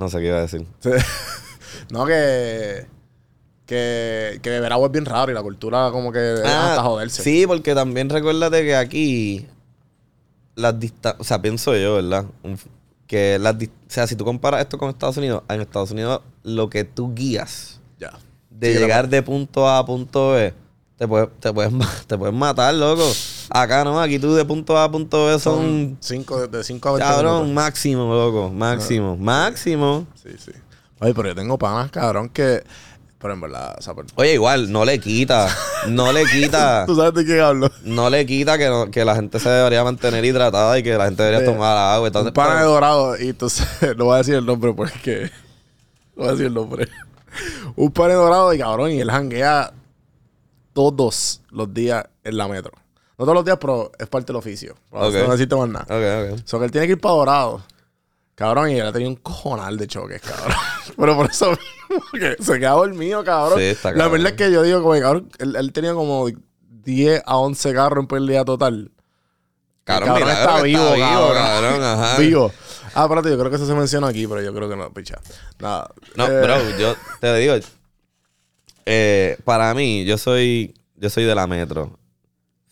[0.00, 0.66] No sé qué iba a decir.
[1.90, 2.86] No, que,
[3.66, 4.38] que.
[4.42, 7.20] Que beber agua es bien raro y la cultura como que hasta joderse.
[7.20, 9.46] Ah, sí, porque también recuérdate que aquí
[10.56, 12.24] las distancias, o sea, pienso yo, ¿verdad?
[12.42, 12.58] Un-
[13.06, 16.70] que las o sea, si tú comparas esto con Estados Unidos, en Estados Unidos lo
[16.70, 18.12] que tú guías Ya.
[18.50, 20.54] de Sí, llegar de punto A a punto B,
[20.96, 21.72] te puedes, te puedes,
[22.06, 23.10] te puedes matar, loco.
[23.50, 26.88] Acá no, aquí tú de punto A a punto B Son son, 5 de 5
[26.88, 27.54] a 20 cabrón, minutos.
[27.54, 30.06] máximo, loco, máximo, máximo.
[30.22, 30.52] Sí, sí.
[31.00, 32.62] Oye, pero yo tengo panas, cabrón, que.
[33.18, 35.46] Pero en verdad, o sea, por- Oye, igual, no le quita,
[35.88, 36.84] no le quita.
[36.86, 37.70] ¿Tú sabes de qué hablo?
[37.84, 41.04] No le quita que, no- que la gente se debería mantener hidratada y que la
[41.06, 42.08] gente debería tomar agua.
[42.08, 42.24] y todo.
[42.24, 43.66] Un pana de dorado, y entonces
[43.98, 45.30] no voy a decir el nombre porque.
[46.16, 46.88] No voy a decir el nombre.
[47.76, 49.72] Un pana de dorado y cabrón, y él janguea
[50.72, 52.72] todos los días en la metro.
[53.20, 54.74] No todos los días, pero es parte del oficio.
[54.90, 55.12] No Ok.
[55.14, 55.84] necesito más nada.
[55.84, 56.40] Ok, ok.
[56.46, 57.62] So que él tiene que ir para dorado.
[58.34, 60.56] Cabrón, y él ha tenido un cojonal de choques, cabrón.
[60.96, 63.58] Pero por eso mismo que se queda dormido, cabrón.
[63.58, 64.12] Sí, está La cabrón.
[64.12, 66.28] verdad es que yo digo, como, que, cabrón, él, él tenía como
[66.66, 68.90] 10 a 11 carros en pérdida total.
[69.84, 71.34] Cabrón, milagro está que vivo, cabrón.
[71.34, 72.18] cabrón, ajá.
[72.18, 72.52] Vivo.
[72.94, 75.18] Ah, espérate, yo creo que eso se menciona aquí, pero yo creo que no, picha.
[75.58, 75.90] Nada.
[76.16, 77.54] No, Eh, bro, yo te digo,
[78.86, 81.98] eh, para mí, yo soy, yo soy de la metro.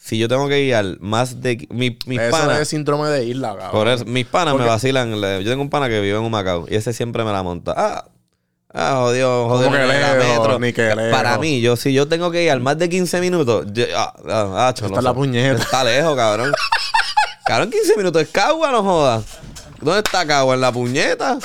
[0.09, 1.69] Si yo tengo que guiar más de...
[1.69, 2.61] Mi, mis Eso panas...
[2.61, 3.71] es síndrome de isla, cabrón.
[3.73, 5.13] Por eso, mis panas Porque- me vacilan.
[5.13, 7.75] Yo tengo un pana que vive en un Macao y ese siempre me la monta.
[7.77, 8.07] Ah,
[8.73, 9.71] ah jodido, jodido.
[9.71, 10.59] que metro.
[10.59, 11.11] ni que lejos.
[11.11, 14.15] Para mí, yo si yo tengo que ir al más de 15 minutos, yo, ah,
[14.31, 15.63] ah, ah, cholo, Está la puñeta.
[15.63, 16.53] Está lejos, cabrón.
[17.45, 19.25] cabrón, 15 minutos es cagua, no jodas.
[19.83, 20.55] ¿Dónde está cagua?
[20.55, 21.39] ¿En la puñeta?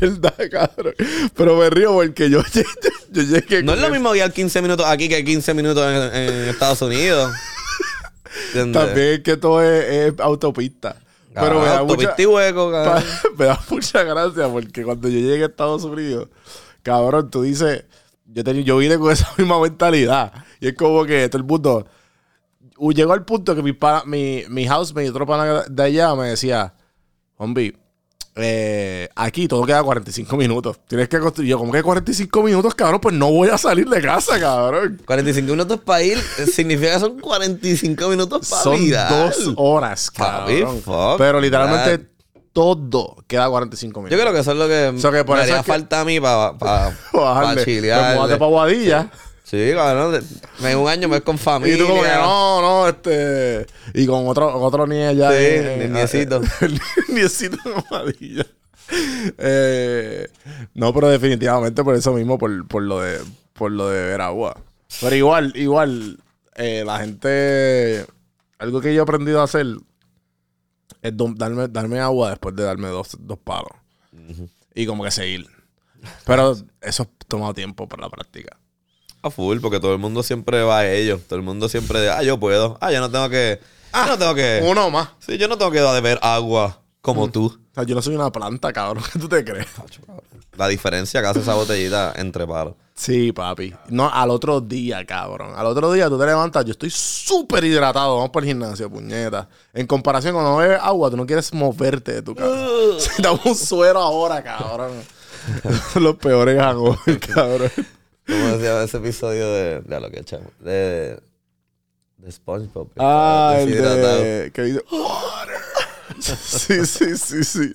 [0.00, 0.94] Verdad, cabrón.
[1.34, 2.62] Pero me río porque yo, yo,
[3.10, 3.62] yo llegué.
[3.62, 7.32] No es lo mismo guiar 15 minutos aquí que 15 minutos en, en Estados Unidos.
[8.48, 8.86] ¿Entiendes?
[8.86, 10.96] También es que todo es, es autopista.
[11.34, 13.04] Pero me da, mucha, autopista y hueco, cabrón.
[13.38, 16.28] me da mucha gracia porque cuando yo llegué a Estados Unidos,
[16.82, 17.84] cabrón, tú dices,
[18.26, 20.32] yo, teni- yo vine con esa misma mentalidad.
[20.60, 21.86] Y es como que todo el mundo.
[22.94, 26.28] Llegó al punto que mi, pana, mi, mi housemate y otro pana de allá me
[26.28, 26.72] decía,
[27.36, 27.74] Hombre,
[28.36, 30.78] eh, aquí todo queda 45 minutos.
[30.88, 31.50] Tienes que construir.
[31.50, 33.00] Yo, como que 45 minutos, cabrón?
[33.00, 35.00] Pues no voy a salir de casa, cabrón.
[35.04, 39.10] 45 minutos para ir eh, significa que son 45 minutos para Son virar.
[39.10, 40.82] dos horas, cabrón.
[41.18, 42.06] Pero literalmente that.
[42.52, 44.16] todo queda 45 minutos.
[44.16, 45.72] Yo creo que eso es lo que, So que por me eso haría es que-
[45.72, 46.92] falta a mí para pa,
[47.64, 48.00] chilear.
[48.14, 49.10] Pues múdate pa' Guadilla.
[49.50, 50.24] Sí, cabrón.
[50.62, 51.74] En un año me voy con familia.
[51.74, 53.66] Y tú como que no, no, este...
[53.94, 55.30] Y con otro, otro nie allá.
[55.32, 56.40] Sí, en- el niecito.
[56.60, 58.46] El niecito en Guadilla.
[59.38, 60.28] Eh,
[60.74, 63.18] no, pero definitivamente por eso mismo, por, por lo de
[63.52, 64.56] por lo de ver agua.
[65.00, 66.18] Pero igual, igual,
[66.54, 68.06] eh, la gente...
[68.58, 69.66] Algo que yo he aprendido a hacer
[71.02, 73.72] es darme, darme agua después de darme dos, dos palos.
[74.74, 75.46] Y como que seguir.
[76.24, 78.56] Pero eso ha tomado tiempo para la práctica.
[79.22, 81.20] A full, porque todo el mundo siempre va a ellos.
[81.28, 82.78] Todo el mundo siempre de, ah, yo puedo.
[82.80, 83.60] Ah, yo no tengo que.
[83.92, 84.62] yo no tengo que.
[84.64, 85.10] Uno más.
[85.18, 87.30] Sí, yo no tengo que beber agua como Mm.
[87.32, 87.46] tú.
[87.46, 89.04] O sea, yo no soy una planta, cabrón.
[89.12, 89.66] ¿Qué tú te crees?
[90.56, 92.74] La diferencia que hace esa botellita entre palos.
[92.94, 93.72] Sí, papi.
[93.88, 95.52] No, al otro día, cabrón.
[95.56, 98.16] Al otro día tú te levantas, yo estoy súper hidratado.
[98.16, 99.48] Vamos para el gimnasio, puñeta.
[99.72, 102.50] En comparación, cuando no bebes agua, tú no quieres moverte de tu casa.
[102.98, 104.92] Si damos un suero ahora, cabrón.
[105.94, 107.70] Los peores hangovers, cabrón.
[108.30, 109.80] ¿Cómo decía ese episodio de.
[109.80, 110.52] De lo que echamos.
[110.60, 111.20] De.
[112.16, 112.88] De SpongeBob.
[112.98, 114.50] Ah, el de...
[114.52, 114.84] Que dice...
[114.92, 115.56] Water.
[116.20, 117.72] sí, sí, sí, sí.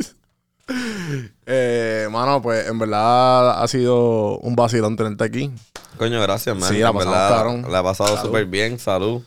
[1.48, 5.52] Eh, mano, pues en verdad ha sido un vacilón tenerte aquí.
[5.98, 6.72] Coño, gracias, man.
[6.72, 7.68] Sí, la verdad.
[7.70, 8.78] La ha pasado súper bien.
[8.78, 9.24] Salud.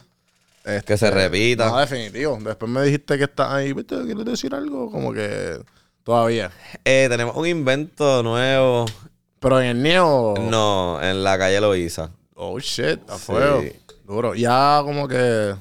[0.65, 1.69] Este, Que se repita.
[1.69, 2.39] No, definitivo.
[2.41, 3.73] Después me dijiste que estás ahí.
[3.73, 3.97] ¿Viste?
[4.05, 4.91] ¿Quieres decir algo?
[4.91, 5.59] Como que
[6.05, 6.51] todavía.
[6.85, 8.87] Eh, tenemos un invento nuevo.
[9.41, 10.35] Pero en el Neo.
[10.41, 12.11] No, en la calle Loíza.
[12.35, 13.63] Oh shit, a fuego.
[13.63, 13.73] Sí.
[14.05, 14.35] Duro.
[14.35, 15.55] Ya como que.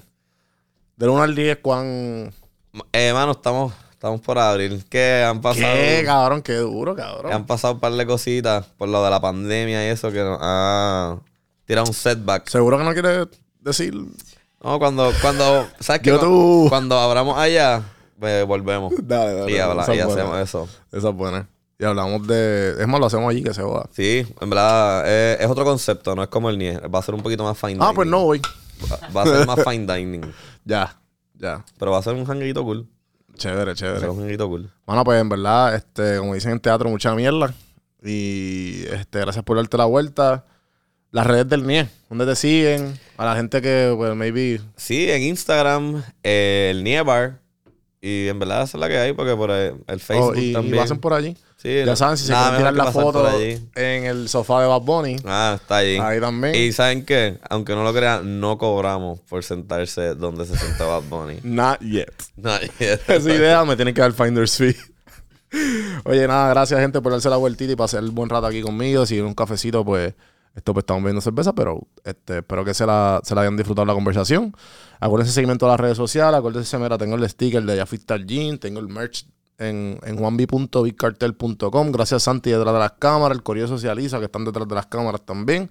[0.96, 2.34] Del 1 al 10, ¿cuán.
[2.92, 4.84] Eh, mano, estamos, estamos por abrir.
[4.90, 5.74] Que han pasado.
[5.74, 6.42] ¿Qué, cabrón?
[6.42, 7.34] Qué duro, cabrón.
[7.34, 10.40] Han pasado un par de cositas por lo de la pandemia y eso que nos
[10.42, 11.18] ha
[11.66, 12.48] tirado un setback.
[12.50, 13.28] Seguro que no quieres
[13.60, 13.94] decir.
[14.64, 16.10] No, cuando, cuando, ¿sabes qué?
[16.10, 17.84] Yo Cu- tú- Cuando abramos allá,
[18.20, 18.92] pues, volvemos.
[19.04, 19.52] Dale, dale.
[19.52, 20.68] Y, habla- y hacemos eso.
[20.92, 21.48] Esa es buena.
[21.80, 22.76] Y hablamos de.
[22.80, 23.88] Es más, lo hacemos allí que se joda.
[23.92, 26.80] Sí, en verdad eh, es otro concepto, no es como el NIE.
[26.88, 27.88] Va a ser un poquito más fine dining.
[27.88, 28.42] Ah, pues no voy.
[28.92, 30.22] Va, va a ser más fine dining.
[30.66, 31.00] Ya,
[31.36, 31.64] ya.
[31.78, 32.88] Pero va a ser un hanguito cool.
[33.36, 34.00] Chévere, Va a chévere.
[34.00, 34.72] ser un hanguito cool.
[34.88, 37.54] Bueno, pues en verdad, este, como dicen en teatro, mucha mierda.
[38.04, 40.46] Y este, gracias por darte la vuelta.
[41.12, 43.00] Las redes del NIE, ¿dónde te siguen?
[43.18, 44.62] A la gente que, pues, maybe.
[44.76, 47.40] Sí, en Instagram, eh, el NIE Bar.
[48.00, 50.54] Y en verdad esa es la que hay, porque por el Facebook oh, y, y
[50.54, 50.76] también.
[50.76, 51.36] lo hacen por allí.
[51.58, 53.28] Sí, Ya saben, si se quieren tirar la foto
[53.76, 55.98] en el sofá de Bad Bunny, Ah, está allí.
[55.98, 56.54] ahí también.
[56.54, 57.40] Y ¿saben qué?
[57.50, 61.40] Aunque no lo crean, no cobramos por sentarse donde se sentó Bad Bunny.
[61.44, 62.14] Not yet.
[62.36, 62.70] Nadie.
[62.80, 64.76] Esa idea me tiene que dar Finder's Fee.
[66.06, 69.06] Oye, nada, gracias, gente, por darse la vueltita y pasar el buen rato aquí conmigo.
[69.08, 70.14] Si un cafecito, pues,
[70.58, 73.86] esto pues estamos viendo cerveza, pero este, espero que se la, se la hayan disfrutado
[73.86, 74.56] la conversación.
[75.00, 78.80] Acuérdense seguimiento a las redes sociales, acuérdense, mira, tengo el sticker de Yafistar Jean, tengo
[78.80, 79.28] el merch
[79.60, 81.92] en, en juanbi.bigcartel.com.
[81.92, 85.22] Gracias, Santi, detrás de las cámaras, el Corillo Socializa, que están detrás de las cámaras
[85.22, 85.70] también.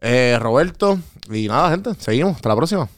[0.00, 0.98] Eh, Roberto,
[1.30, 2.36] y nada, gente, seguimos.
[2.36, 2.88] Hasta la próxima.